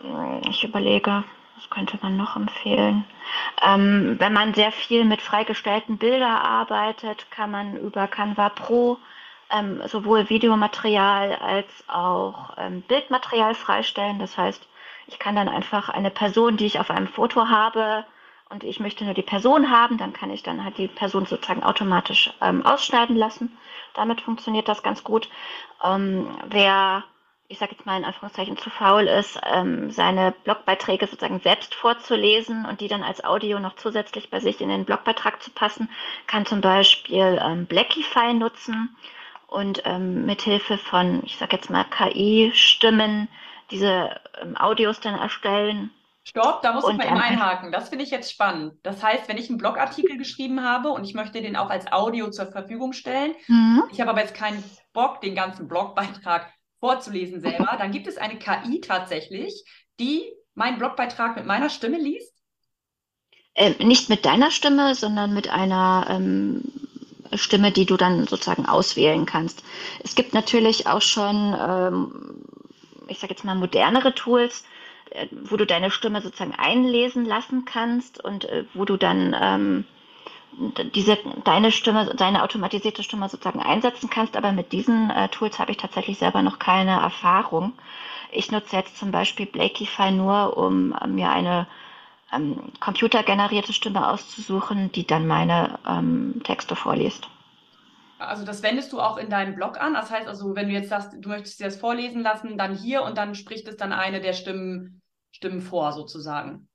Ähm, 0.00 0.42
ich 0.48 0.64
überlege, 0.64 1.24
was 1.56 1.70
könnte 1.70 1.98
man 2.02 2.16
noch 2.16 2.36
empfehlen? 2.36 3.04
Ähm, 3.62 4.16
wenn 4.18 4.32
man 4.32 4.54
sehr 4.54 4.72
viel 4.72 5.04
mit 5.04 5.22
freigestellten 5.22 5.98
Bildern 5.98 6.36
arbeitet, 6.36 7.30
kann 7.30 7.50
man 7.50 7.76
über 7.76 8.06
Canva 8.06 8.48
Pro 8.50 8.98
ähm, 9.50 9.82
sowohl 9.86 10.28
Videomaterial 10.30 11.34
als 11.36 11.68
auch 11.88 12.56
ähm, 12.58 12.82
Bildmaterial 12.82 13.54
freistellen. 13.54 14.18
Das 14.18 14.36
heißt, 14.38 14.66
ich 15.06 15.18
kann 15.18 15.36
dann 15.36 15.48
einfach 15.48 15.88
eine 15.88 16.10
Person, 16.10 16.56
die 16.56 16.66
ich 16.66 16.80
auf 16.80 16.90
einem 16.90 17.08
Foto 17.08 17.48
habe, 17.48 18.04
und 18.50 18.64
ich 18.64 18.80
möchte 18.80 19.04
nur 19.04 19.14
die 19.14 19.22
Person 19.22 19.70
haben, 19.70 19.98
dann 19.98 20.12
kann 20.12 20.30
ich 20.30 20.42
dann 20.42 20.64
halt 20.64 20.78
die 20.78 20.88
Person 20.88 21.26
sozusagen 21.26 21.62
automatisch 21.62 22.32
ähm, 22.40 22.64
ausschneiden 22.64 23.16
lassen. 23.16 23.56
Damit 23.94 24.20
funktioniert 24.20 24.68
das 24.68 24.82
ganz 24.82 25.04
gut. 25.04 25.28
Ähm, 25.82 26.28
wer 26.48 27.04
ich 27.48 27.58
sage 27.58 27.72
jetzt 27.72 27.84
mal 27.84 27.98
in 27.98 28.04
Anführungszeichen, 28.04 28.56
zu 28.56 28.70
faul 28.70 29.04
ist, 29.04 29.38
ähm, 29.44 29.90
seine 29.90 30.32
Blogbeiträge 30.44 31.06
sozusagen 31.06 31.40
selbst 31.40 31.74
vorzulesen 31.74 32.64
und 32.64 32.80
die 32.80 32.88
dann 32.88 33.02
als 33.02 33.22
Audio 33.22 33.60
noch 33.60 33.76
zusätzlich 33.76 34.30
bei 34.30 34.40
sich 34.40 34.60
in 34.60 34.70
den 34.70 34.84
Blogbeitrag 34.84 35.42
zu 35.42 35.50
passen, 35.50 35.90
kann 36.26 36.46
zum 36.46 36.60
Beispiel 36.60 37.38
ähm, 37.42 37.66
Blackify 37.66 38.32
nutzen 38.32 38.96
und 39.46 39.82
ähm, 39.84 40.24
mithilfe 40.24 40.78
von, 40.78 41.22
ich 41.24 41.36
sage 41.36 41.56
jetzt 41.56 41.70
mal, 41.70 41.84
KI-Stimmen 41.84 43.28
diese 43.70 44.20
ähm, 44.40 44.56
Audios 44.56 45.00
dann 45.00 45.14
erstellen. 45.14 45.90
Stopp, 46.26 46.62
da 46.62 46.72
muss 46.72 46.84
und, 46.84 46.92
ich 46.92 46.98
mal 46.98 47.06
eben 47.06 47.18
einhaken. 47.18 47.70
Das 47.70 47.90
finde 47.90 48.04
ich 48.04 48.10
jetzt 48.10 48.32
spannend. 48.32 48.74
Das 48.82 49.02
heißt, 49.02 49.28
wenn 49.28 49.36
ich 49.36 49.50
einen 49.50 49.58
Blogartikel 49.58 50.16
geschrieben 50.16 50.62
habe 50.62 50.88
und 50.88 51.04
ich 51.04 51.12
möchte 51.14 51.42
den 51.42 51.54
auch 51.54 51.68
als 51.68 51.92
Audio 51.92 52.30
zur 52.30 52.46
Verfügung 52.46 52.94
stellen, 52.94 53.34
mhm. 53.46 53.82
ich 53.92 54.00
habe 54.00 54.10
aber 54.10 54.20
jetzt 54.20 54.34
keinen 54.34 54.64
Bock, 54.94 55.20
den 55.20 55.34
ganzen 55.34 55.68
Blogbeitrag 55.68 56.50
vorzulesen 56.80 57.40
selber, 57.40 57.76
dann 57.78 57.92
gibt 57.92 58.06
es 58.06 58.16
eine 58.16 58.38
KI 58.38 58.80
tatsächlich, 58.80 59.64
die 60.00 60.24
meinen 60.54 60.78
Blogbeitrag 60.78 61.36
mit 61.36 61.44
meiner 61.44 61.68
Stimme 61.68 61.98
liest? 61.98 62.32
Ähm, 63.54 63.74
nicht 63.86 64.08
mit 64.08 64.24
deiner 64.24 64.50
Stimme, 64.50 64.94
sondern 64.94 65.34
mit 65.34 65.48
einer 65.48 66.06
ähm, 66.08 66.62
Stimme, 67.34 67.70
die 67.70 67.86
du 67.86 67.96
dann 67.96 68.26
sozusagen 68.26 68.66
auswählen 68.66 69.26
kannst. 69.26 69.62
Es 70.02 70.14
gibt 70.14 70.34
natürlich 70.34 70.86
auch 70.86 71.02
schon, 71.02 71.54
ähm, 71.58 72.44
ich 73.08 73.18
sage 73.18 73.34
jetzt 73.34 73.44
mal, 73.44 73.54
modernere 73.54 74.14
Tools, 74.14 74.64
wo 75.30 75.56
du 75.56 75.66
deine 75.66 75.90
Stimme 75.90 76.20
sozusagen 76.20 76.54
einlesen 76.54 77.24
lassen 77.24 77.64
kannst 77.64 78.22
und 78.22 78.44
äh, 78.46 78.64
wo 78.74 78.84
du 78.84 78.96
dann 78.96 79.36
ähm, 79.40 79.84
diese 80.94 81.18
deine 81.44 81.72
Stimme, 81.72 82.14
deine 82.14 82.42
automatisierte 82.42 83.02
Stimme 83.02 83.28
sozusagen 83.28 83.60
einsetzen 83.60 84.10
kannst, 84.10 84.36
aber 84.36 84.52
mit 84.52 84.72
diesen 84.72 85.10
äh, 85.10 85.28
Tools 85.28 85.58
habe 85.58 85.72
ich 85.72 85.78
tatsächlich 85.78 86.18
selber 86.18 86.42
noch 86.42 86.58
keine 86.58 86.92
Erfahrung. 86.92 87.72
Ich 88.30 88.50
nutze 88.50 88.76
jetzt 88.76 88.96
zum 88.96 89.10
Beispiel 89.10 89.46
Blakify 89.46 90.10
nur, 90.10 90.56
um 90.56 90.92
äh, 90.92 91.06
mir 91.06 91.30
eine 91.30 91.66
ähm, 92.32 92.72
computergenerierte 92.80 93.72
Stimme 93.72 94.08
auszusuchen, 94.08 94.92
die 94.92 95.06
dann 95.06 95.26
meine 95.26 95.78
ähm, 95.86 96.40
Texte 96.44 96.76
vorliest. 96.76 97.28
Also 98.18 98.44
das 98.44 98.62
wendest 98.62 98.92
du 98.92 99.00
auch 99.00 99.16
in 99.16 99.28
deinem 99.28 99.54
Blog 99.54 99.78
an. 99.80 99.94
Das 99.94 100.10
heißt 100.10 100.28
also, 100.28 100.54
wenn 100.54 100.68
du 100.68 100.74
jetzt 100.74 100.88
sagst, 100.88 101.12
du 101.18 101.28
möchtest 101.28 101.60
dir 101.60 101.64
das 101.64 101.76
vorlesen 101.76 102.22
lassen, 102.22 102.56
dann 102.56 102.74
hier 102.74 103.02
und 103.02 103.18
dann 103.18 103.34
spricht 103.34 103.68
es 103.68 103.76
dann 103.76 103.92
eine 103.92 104.20
der 104.20 104.32
Stimmen, 104.32 105.02
Stimmen 105.34 105.60
vor 105.60 105.92
sozusagen. 105.92 106.68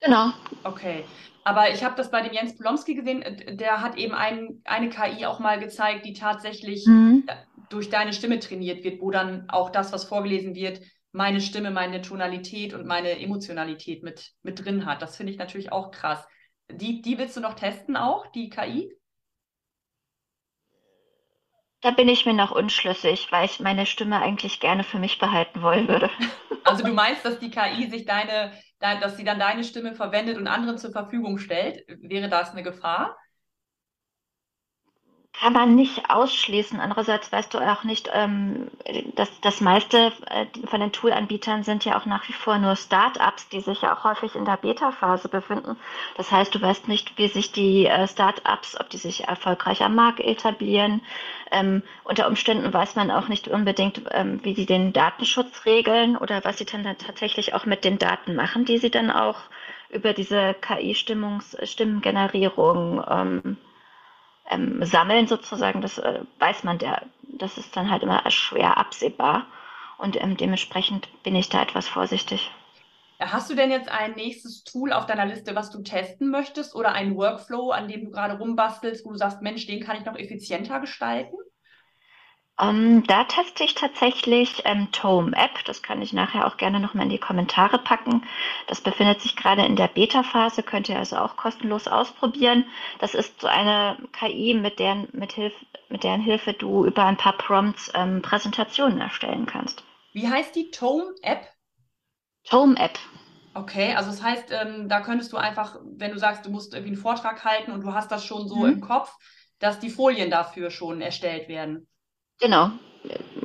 Genau. 0.00 0.32
Okay. 0.64 1.04
Aber 1.44 1.70
ich 1.70 1.84
habe 1.84 1.94
das 1.94 2.10
bei 2.10 2.22
dem 2.22 2.32
Jens 2.32 2.56
Polomski 2.56 2.94
gesehen, 2.94 3.20
äh, 3.20 3.54
der 3.54 3.82
hat 3.82 3.96
eben 3.96 4.14
ein, 4.14 4.62
eine 4.64 4.88
KI 4.88 5.26
auch 5.26 5.40
mal 5.40 5.60
gezeigt, 5.60 6.06
die 6.06 6.14
tatsächlich 6.14 6.86
mhm. 6.86 7.24
durch 7.68 7.90
deine 7.90 8.14
Stimme 8.14 8.38
trainiert 8.38 8.82
wird, 8.82 9.02
wo 9.02 9.10
dann 9.10 9.50
auch 9.50 9.68
das, 9.70 9.92
was 9.92 10.04
vorgelesen 10.04 10.54
wird, 10.54 10.80
meine 11.12 11.42
Stimme, 11.42 11.70
meine 11.70 12.00
Tonalität 12.00 12.72
und 12.72 12.86
meine 12.86 13.20
Emotionalität 13.20 14.02
mit, 14.02 14.30
mit 14.42 14.64
drin 14.64 14.86
hat. 14.86 15.02
Das 15.02 15.16
finde 15.16 15.32
ich 15.32 15.38
natürlich 15.38 15.70
auch 15.70 15.90
krass. 15.90 16.26
Die, 16.70 17.02
die 17.02 17.18
willst 17.18 17.36
du 17.36 17.40
noch 17.40 17.54
testen 17.54 17.96
auch, 17.96 18.26
die 18.32 18.48
KI? 18.48 18.90
Da 21.82 21.90
bin 21.90 22.08
ich 22.08 22.24
mir 22.24 22.32
noch 22.32 22.50
unschlüssig, 22.52 23.30
weil 23.30 23.44
ich 23.44 23.60
meine 23.60 23.86
Stimme 23.86 24.20
eigentlich 24.22 24.60
gerne 24.60 24.84
für 24.84 24.98
mich 24.98 25.18
behalten 25.18 25.62
wollen 25.62 25.88
würde. 25.88 26.10
Also 26.64 26.84
du 26.84 26.92
meinst, 26.92 27.24
dass 27.24 27.40
die 27.40 27.50
KI 27.50 27.90
sich 27.90 28.04
deine 28.04 28.52
dass 28.78 29.16
sie 29.16 29.24
dann 29.24 29.38
deine 29.38 29.64
Stimme 29.64 29.94
verwendet 29.94 30.36
und 30.36 30.46
anderen 30.48 30.78
zur 30.78 30.92
Verfügung 30.92 31.38
stellt. 31.38 31.84
Wäre 31.88 32.28
das 32.28 32.50
eine 32.50 32.62
Gefahr? 32.62 33.16
Kann 35.34 35.54
man 35.54 35.74
nicht 35.74 36.10
ausschließen. 36.10 36.78
Andererseits 36.78 37.32
weißt 37.32 37.54
du 37.54 37.58
auch 37.58 37.84
nicht, 37.84 38.10
ähm, 38.12 38.68
dass 39.16 39.30
das 39.40 39.62
meiste 39.62 40.12
äh, 40.26 40.44
von 40.66 40.80
den 40.80 40.92
Toolanbietern 40.92 41.62
sind 41.62 41.86
ja 41.86 41.98
auch 41.98 42.04
nach 42.04 42.28
wie 42.28 42.34
vor 42.34 42.58
nur 42.58 42.76
Start-ups, 42.76 43.48
die 43.48 43.60
sich 43.60 43.80
ja 43.80 43.96
auch 43.96 44.04
häufig 44.04 44.36
in 44.36 44.44
der 44.44 44.58
Beta-Phase 44.58 45.30
befinden. 45.30 45.78
Das 46.16 46.30
heißt, 46.30 46.54
du 46.54 46.60
weißt 46.60 46.86
nicht, 46.86 47.16
wie 47.16 47.28
sich 47.28 47.50
die 47.50 47.86
äh, 47.86 48.06
Start-ups, 48.06 48.78
ob 48.78 48.90
die 48.90 48.98
sich 48.98 49.24
erfolgreich 49.24 49.82
am 49.82 49.94
Markt 49.94 50.20
etablieren. 50.20 51.00
Ähm, 51.50 51.82
unter 52.04 52.28
Umständen 52.28 52.70
weiß 52.72 52.94
man 52.94 53.10
auch 53.10 53.28
nicht 53.28 53.48
unbedingt, 53.48 54.02
ähm, 54.10 54.40
wie 54.44 54.54
sie 54.54 54.66
den 54.66 54.92
Datenschutz 54.92 55.64
regeln 55.64 56.18
oder 56.18 56.44
was 56.44 56.58
sie 56.58 56.66
dann, 56.66 56.84
tatsächlich 56.98 57.54
auch 57.54 57.64
mit 57.64 57.84
den 57.84 57.98
Daten 57.98 58.36
machen, 58.36 58.66
die 58.66 58.76
sie 58.76 58.90
dann 58.90 59.10
auch 59.10 59.38
über 59.88 60.12
diese 60.12 60.52
KI-Stimmengenerierung 60.54 63.02
ähm, 63.08 63.56
ähm, 64.52 64.84
sammeln 64.84 65.26
sozusagen, 65.26 65.80
das 65.80 65.98
äh, 65.98 66.20
weiß 66.38 66.64
man, 66.64 66.78
der, 66.78 67.02
das 67.22 67.58
ist 67.58 67.76
dann 67.76 67.90
halt 67.90 68.02
immer 68.02 68.28
schwer 68.30 68.76
absehbar 68.78 69.46
und 69.98 70.20
ähm, 70.20 70.36
dementsprechend 70.36 71.08
bin 71.22 71.36
ich 71.36 71.48
da 71.48 71.62
etwas 71.62 71.88
vorsichtig. 71.88 72.50
Hast 73.20 73.50
du 73.50 73.54
denn 73.54 73.70
jetzt 73.70 73.88
ein 73.88 74.12
nächstes 74.12 74.64
Tool 74.64 74.92
auf 74.92 75.06
deiner 75.06 75.26
Liste, 75.26 75.54
was 75.54 75.70
du 75.70 75.82
testen 75.82 76.30
möchtest 76.30 76.74
oder 76.74 76.92
einen 76.92 77.16
Workflow, 77.16 77.70
an 77.70 77.86
dem 77.86 78.06
du 78.06 78.10
gerade 78.10 78.36
rumbastelst, 78.36 79.04
wo 79.04 79.12
du 79.12 79.16
sagst, 79.16 79.42
Mensch, 79.42 79.66
den 79.66 79.82
kann 79.82 79.96
ich 79.96 80.04
noch 80.04 80.16
effizienter 80.16 80.80
gestalten? 80.80 81.36
Ähm, 82.60 83.04
da 83.06 83.24
teste 83.24 83.64
ich 83.64 83.74
tatsächlich 83.74 84.62
ähm, 84.66 84.92
Tome 84.92 85.34
App. 85.34 85.64
Das 85.64 85.82
kann 85.82 86.02
ich 86.02 86.12
nachher 86.12 86.46
auch 86.46 86.58
gerne 86.58 86.80
nochmal 86.80 87.04
in 87.04 87.10
die 87.10 87.18
Kommentare 87.18 87.78
packen. 87.78 88.24
Das 88.66 88.80
befindet 88.80 89.20
sich 89.22 89.36
gerade 89.36 89.64
in 89.64 89.76
der 89.76 89.88
Beta-Phase, 89.88 90.62
könnt 90.62 90.88
ihr 90.88 90.98
also 90.98 91.16
auch 91.16 91.36
kostenlos 91.36 91.88
ausprobieren. 91.88 92.66
Das 92.98 93.14
ist 93.14 93.40
so 93.40 93.46
eine 93.46 93.96
KI, 94.12 94.54
mit 94.54 94.78
deren, 94.78 95.08
mit 95.12 95.32
Hilf, 95.32 95.54
mit 95.88 96.04
deren 96.04 96.20
Hilfe 96.20 96.52
du 96.52 96.84
über 96.84 97.04
ein 97.04 97.16
paar 97.16 97.36
Prompts 97.38 97.90
ähm, 97.94 98.20
Präsentationen 98.20 99.00
erstellen 99.00 99.46
kannst. 99.46 99.82
Wie 100.12 100.28
heißt 100.28 100.54
die 100.54 100.70
Tome 100.70 101.14
App? 101.22 101.48
Tome 102.44 102.76
App. 102.78 102.98
Okay, 103.54 103.94
also 103.94 104.10
das 104.10 104.22
heißt, 104.22 104.50
ähm, 104.50 104.88
da 104.88 105.00
könntest 105.00 105.32
du 105.32 105.36
einfach, 105.36 105.78
wenn 105.84 106.12
du 106.12 106.18
sagst, 106.18 106.44
du 106.46 106.50
musst 106.50 106.72
irgendwie 106.72 106.94
einen 106.94 107.02
Vortrag 107.02 107.44
halten 107.44 107.72
und 107.72 107.82
du 107.82 107.92
hast 107.92 108.10
das 108.10 108.24
schon 108.24 108.46
so 108.48 108.56
mhm. 108.56 108.72
im 108.74 108.80
Kopf, 108.80 109.14
dass 109.58 109.78
die 109.78 109.90
Folien 109.90 110.30
dafür 110.30 110.70
schon 110.70 111.00
erstellt 111.00 111.48
werden. 111.48 111.86
Genau. 112.42 112.72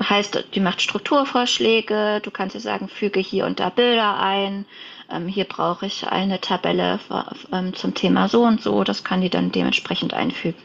Heißt, 0.04 0.44
die 0.54 0.60
macht 0.60 0.82
Strukturvorschläge, 0.82 2.20
du 2.24 2.32
kannst 2.32 2.56
ihr 2.56 2.62
sagen, 2.62 2.88
füge 2.90 3.20
hier 3.20 3.46
und 3.46 3.60
da 3.60 3.70
Bilder 3.70 4.20
ein, 4.20 4.66
ähm, 5.10 5.28
hier 5.28 5.46
brauche 5.46 5.86
ich 5.86 6.08
eine 6.08 6.42
Tabelle 6.42 7.00
ähm, 7.52 7.74
zum 7.76 7.94
Thema 7.94 8.28
so 8.28 8.44
und 8.44 8.62
so, 8.62 8.84
das 8.84 9.04
kann 9.04 9.22
die 9.22 9.30
dann 9.30 9.52
dementsprechend 9.52 10.14
einfügen. 10.14 10.62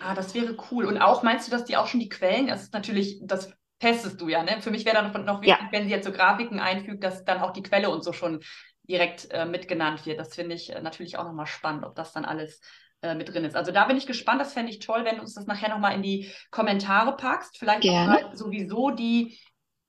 Ah, 0.00 0.14
das 0.14 0.34
wäre 0.34 0.56
cool. 0.70 0.84
Und 0.84 0.98
auch 0.98 1.22
meinst 1.22 1.48
du, 1.48 1.50
dass 1.50 1.64
die 1.64 1.76
auch 1.76 1.86
schon 1.86 2.00
die 2.00 2.08
Quellen, 2.08 2.46
das 2.46 2.62
ist 2.62 2.74
natürlich, 2.74 3.18
das 3.22 3.52
testest 3.80 4.20
du 4.20 4.28
ja, 4.28 4.42
ne? 4.42 4.60
Für 4.60 4.70
mich 4.70 4.84
wäre 4.84 4.96
dann 4.96 5.24
noch 5.24 5.40
wichtig, 5.40 5.58
ja. 5.60 5.68
wenn 5.72 5.84
sie 5.84 5.90
jetzt 5.90 6.06
so 6.06 6.12
Grafiken 6.12 6.60
einfügt, 6.60 7.02
dass 7.02 7.24
dann 7.24 7.40
auch 7.40 7.52
die 7.52 7.62
Quelle 7.62 7.90
und 7.90 8.04
so 8.04 8.12
schon 8.12 8.40
direkt 8.84 9.30
äh, 9.30 9.46
mitgenannt 9.46 10.06
wird. 10.06 10.20
Das 10.20 10.34
finde 10.34 10.54
ich 10.54 10.74
äh, 10.74 10.80
natürlich 10.80 11.18
auch 11.18 11.24
nochmal 11.24 11.46
spannend, 11.46 11.84
ob 11.84 11.94
das 11.94 12.12
dann 12.12 12.24
alles 12.24 12.60
äh, 13.04 13.14
mit 13.14 13.32
drin 13.32 13.44
ist. 13.44 13.54
Also 13.54 13.70
da 13.70 13.84
bin 13.84 13.98
ich 13.98 14.06
gespannt. 14.06 14.40
Das 14.40 14.54
fände 14.54 14.70
ich 14.70 14.78
toll, 14.78 15.04
wenn 15.04 15.16
du 15.16 15.20
uns 15.20 15.34
das 15.34 15.46
nachher 15.46 15.68
nochmal 15.68 15.94
in 15.94 16.02
die 16.02 16.30
Kommentare 16.50 17.16
packst. 17.16 17.58
Vielleicht 17.58 17.82
Gerne. 17.82 18.30
sowieso 18.32 18.90
die, 18.90 19.38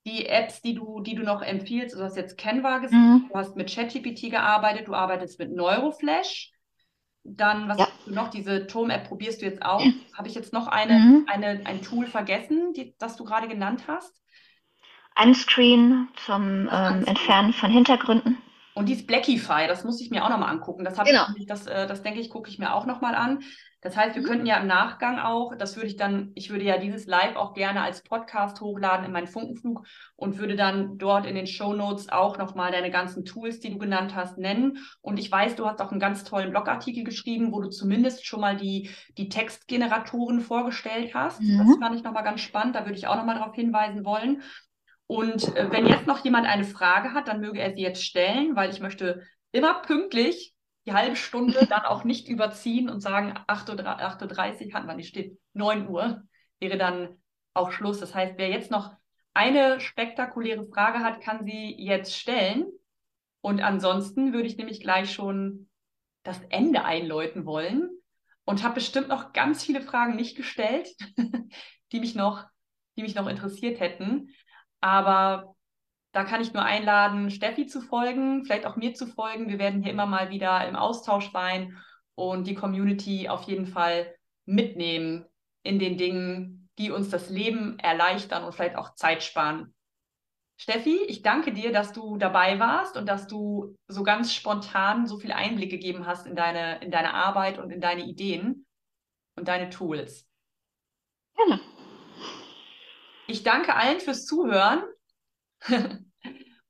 die 0.05 0.25
Apps, 0.27 0.61
die 0.61 0.75
du, 0.75 0.99
die 1.01 1.15
du 1.15 1.23
noch 1.23 1.41
empfiehlst. 1.41 1.95
Du 1.95 2.03
hast 2.03 2.17
jetzt 2.17 2.37
Canva 2.37 2.79
gesehen, 2.79 2.99
mhm. 2.99 3.29
du 3.29 3.35
hast 3.35 3.55
mit 3.55 3.73
ChatGPT 3.73 4.29
gearbeitet, 4.29 4.87
du 4.87 4.93
arbeitest 4.93 5.39
mit 5.39 5.51
Neuroflash. 5.53 6.51
Dann, 7.23 7.69
was 7.69 7.79
ja. 7.79 7.87
du 8.05 8.13
noch? 8.13 8.29
Diese 8.29 8.67
Tome-App 8.67 9.07
probierst 9.07 9.41
du 9.41 9.45
jetzt 9.45 9.63
auch. 9.63 9.83
Mhm. 9.83 9.95
Habe 10.15 10.27
ich 10.27 10.35
jetzt 10.35 10.51
noch 10.51 10.67
eine, 10.67 10.99
mhm. 10.99 11.25
eine, 11.27 11.61
ein 11.65 11.81
Tool 11.81 12.07
vergessen, 12.07 12.73
die, 12.73 12.95
das 12.99 13.15
du 13.15 13.23
gerade 13.23 13.47
genannt 13.47 13.85
hast? 13.87 14.21
Unscreen 15.19 16.09
zum 16.25 16.69
ähm, 16.69 17.05
Entfernen 17.05 17.53
von 17.53 17.71
Hintergründen. 17.71 18.37
Und 18.75 18.89
dies 18.89 19.07
Blackify, 19.07 19.67
das 19.67 19.85
muss 19.85 20.01
ich 20.01 20.11
mir 20.11 20.25
auch 20.25 20.29
nochmal 20.29 20.51
angucken. 20.51 20.83
Das, 20.83 20.97
genau. 20.97 21.25
ich, 21.37 21.45
das, 21.45 21.65
äh, 21.65 21.87
das 21.87 22.03
denke 22.03 22.19
ich, 22.19 22.29
gucke 22.29 22.49
ich 22.49 22.59
mir 22.59 22.73
auch 22.73 22.85
nochmal 22.85 23.15
an. 23.15 23.39
Das 23.85 23.95
heißt, 23.95 24.15
wir 24.15 24.23
mhm. 24.23 24.27
könnten 24.27 24.45
ja 24.47 24.57
im 24.57 24.65
Nachgang 24.65 25.19
auch, 25.19 25.55
das 25.55 25.75
würde 25.75 25.87
ich 25.87 25.95
dann, 25.95 26.31
ich 26.33 26.49
würde 26.49 26.65
ja 26.65 26.79
dieses 26.79 27.05
Live 27.05 27.35
auch 27.35 27.53
gerne 27.53 27.81
als 27.81 28.03
Podcast 28.03 28.59
hochladen 28.59 29.05
in 29.05 29.11
meinen 29.11 29.27
Funkenflug 29.27 29.85
und 30.15 30.39
würde 30.39 30.55
dann 30.55 30.97
dort 30.97 31.27
in 31.27 31.35
den 31.35 31.45
Show 31.45 31.71
Notes 31.73 32.09
auch 32.09 32.39
nochmal 32.39 32.71
deine 32.71 32.89
ganzen 32.89 33.25
Tools, 33.25 33.59
die 33.59 33.69
du 33.69 33.77
genannt 33.77 34.15
hast, 34.15 34.39
nennen. 34.39 34.79
Und 35.01 35.19
ich 35.19 35.31
weiß, 35.31 35.55
du 35.55 35.67
hast 35.67 35.81
auch 35.81 35.91
einen 35.91 35.99
ganz 35.99 36.23
tollen 36.23 36.49
Blogartikel 36.49 37.03
geschrieben, 37.03 37.53
wo 37.53 37.61
du 37.61 37.69
zumindest 37.69 38.25
schon 38.25 38.41
mal 38.41 38.57
die, 38.57 38.89
die 39.19 39.29
Textgeneratoren 39.29 40.41
vorgestellt 40.41 41.13
hast. 41.13 41.39
Mhm. 41.39 41.59
Das 41.59 41.77
fand 41.77 41.95
ich 41.95 42.03
nochmal 42.03 42.23
ganz 42.23 42.41
spannend. 42.41 42.75
Da 42.75 42.85
würde 42.85 42.97
ich 42.97 43.07
auch 43.07 43.15
nochmal 43.15 43.35
darauf 43.35 43.53
hinweisen 43.53 44.03
wollen. 44.03 44.41
Und 45.07 45.55
äh, 45.55 45.71
wenn 45.71 45.85
jetzt 45.85 46.07
noch 46.07 46.23
jemand 46.23 46.47
eine 46.47 46.63
Frage 46.63 47.13
hat, 47.13 47.27
dann 47.27 47.41
möge 47.41 47.59
er 47.59 47.73
sie 47.73 47.81
jetzt 47.81 48.03
stellen, 48.03 48.55
weil 48.55 48.71
ich 48.71 48.79
möchte 48.79 49.23
immer 49.51 49.81
pünktlich 49.81 50.53
die 50.85 50.93
halbe 50.93 51.15
Stunde 51.15 51.65
dann 51.69 51.85
auch 51.85 52.03
nicht 52.03 52.27
überziehen 52.27 52.89
und 52.89 53.01
sagen, 53.01 53.33
8.30 53.47 54.67
Uhr 54.67 54.73
hatten 54.73 54.87
wir 54.87 54.95
nicht, 54.95 55.09
steht 55.09 55.37
9 55.53 55.87
Uhr, 55.87 56.23
wäre 56.59 56.77
dann 56.77 57.21
auch 57.53 57.71
Schluss. 57.71 57.99
Das 57.99 58.13
heißt, 58.13 58.33
wer 58.37 58.49
jetzt 58.49 58.71
noch 58.71 58.95
eine 59.33 59.79
spektakuläre 59.79 60.67
Frage 60.67 60.99
hat, 60.99 61.21
kann 61.21 61.45
sie 61.45 61.75
jetzt 61.77 62.15
stellen. 62.15 62.67
Und 63.41 63.61
ansonsten 63.61 64.33
würde 64.33 64.47
ich 64.47 64.57
nämlich 64.57 64.79
gleich 64.79 65.11
schon 65.11 65.69
das 66.23 66.41
Ende 66.49 66.83
einläuten 66.83 67.45
wollen 67.45 67.89
und 68.45 68.63
habe 68.63 68.75
bestimmt 68.75 69.07
noch 69.07 69.33
ganz 69.33 69.63
viele 69.63 69.81
Fragen 69.81 70.15
nicht 70.15 70.35
gestellt, 70.35 70.89
die 71.91 71.99
mich 71.99 72.15
noch, 72.15 72.45
die 72.97 73.03
mich 73.03 73.15
noch 73.15 73.27
interessiert 73.27 73.79
hätten. 73.79 74.29
Aber 74.85 75.55
da 76.11 76.25
kann 76.25 76.41
ich 76.41 76.53
nur 76.53 76.63
einladen, 76.63 77.31
Steffi 77.31 77.65
zu 77.65 77.81
folgen, 77.81 78.45
vielleicht 78.45 78.67
auch 78.67 78.75
mir 78.75 78.93
zu 78.93 79.07
folgen. 79.07 79.49
Wir 79.49 79.57
werden 79.57 79.81
hier 79.81 79.91
immer 79.91 80.05
mal 80.05 80.29
wieder 80.29 80.67
im 80.67 80.75
Austausch 80.75 81.31
sein 81.31 81.75
und 82.13 82.45
die 82.45 82.53
Community 82.53 83.27
auf 83.27 83.45
jeden 83.45 83.65
Fall 83.65 84.15
mitnehmen 84.45 85.25
in 85.63 85.79
den 85.79 85.97
Dingen, 85.97 86.69
die 86.77 86.91
uns 86.91 87.09
das 87.09 87.31
Leben 87.31 87.79
erleichtern 87.79 88.43
und 88.43 88.53
vielleicht 88.53 88.75
auch 88.75 88.93
Zeit 88.93 89.23
sparen. 89.23 89.73
Steffi, 90.55 90.99
ich 91.07 91.23
danke 91.23 91.51
dir, 91.51 91.71
dass 91.71 91.91
du 91.91 92.17
dabei 92.17 92.59
warst 92.59 92.95
und 92.95 93.09
dass 93.09 93.25
du 93.25 93.75
so 93.87 94.03
ganz 94.03 94.33
spontan 94.33 95.07
so 95.07 95.17
viel 95.17 95.31
Einblick 95.31 95.71
gegeben 95.71 96.05
hast 96.05 96.27
in 96.27 96.35
deine, 96.35 96.79
in 96.83 96.91
deine 96.91 97.15
Arbeit 97.15 97.57
und 97.57 97.71
in 97.71 97.81
deine 97.81 98.03
Ideen 98.03 98.67
und 99.35 99.47
deine 99.47 99.71
Tools. 99.71 100.29
Gerne. 101.35 101.59
Ich 103.27 103.43
danke 103.43 103.75
allen 103.75 103.99
fürs 103.99 104.25
Zuhören 104.25 104.83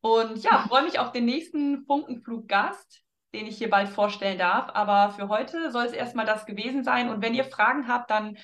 und 0.02 0.44
ja, 0.44 0.66
freue 0.68 0.84
mich 0.84 1.00
auf 1.00 1.12
den 1.12 1.26
nächsten 1.26 1.86
Funkenfluggast, 1.86 3.02
den 3.34 3.48
ich 3.48 3.58
hier 3.58 3.70
bald 3.70 3.90
vorstellen 3.90 4.38
darf. 4.38 4.70
Aber 4.74 5.14
für 5.14 5.28
heute 5.28 5.72
soll 5.72 5.86
es 5.86 5.92
erstmal 5.92 6.26
das 6.26 6.46
gewesen 6.46 6.84
sein. 6.84 7.10
Und 7.10 7.22
wenn 7.22 7.34
ihr 7.34 7.44
Fragen 7.44 7.88
habt, 7.88 8.10
dann 8.10 8.38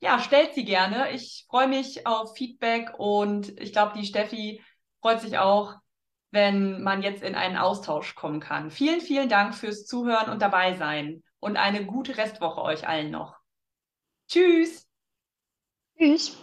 ja, 0.00 0.20
stellt 0.20 0.54
sie 0.54 0.64
gerne. 0.64 1.10
Ich 1.12 1.46
freue 1.48 1.68
mich 1.68 2.06
auf 2.06 2.36
Feedback 2.36 2.92
und 2.98 3.58
ich 3.60 3.72
glaube, 3.72 3.98
die 3.98 4.06
Steffi 4.06 4.62
freut 5.00 5.20
sich 5.20 5.38
auch, 5.38 5.74
wenn 6.30 6.82
man 6.82 7.02
jetzt 7.02 7.22
in 7.22 7.34
einen 7.34 7.56
Austausch 7.56 8.14
kommen 8.14 8.40
kann. 8.40 8.70
Vielen, 8.70 9.00
vielen 9.00 9.28
Dank 9.28 9.54
fürs 9.54 9.86
Zuhören 9.86 10.30
und 10.30 10.42
dabei 10.42 10.74
sein 10.74 11.22
und 11.40 11.56
eine 11.56 11.86
gute 11.86 12.16
Restwoche 12.16 12.60
euch 12.62 12.86
allen 12.86 13.10
noch. 13.10 13.36
Tschüss. 14.28 14.86
Tschüss. 15.96 16.36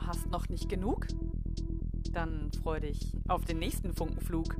Hast 0.00 0.30
noch 0.30 0.48
nicht 0.48 0.68
genug? 0.68 1.06
Dann 2.12 2.50
freu 2.62 2.80
dich 2.80 3.12
auf 3.28 3.44
den 3.44 3.58
nächsten 3.58 3.94
Funkenflug. 3.94 4.56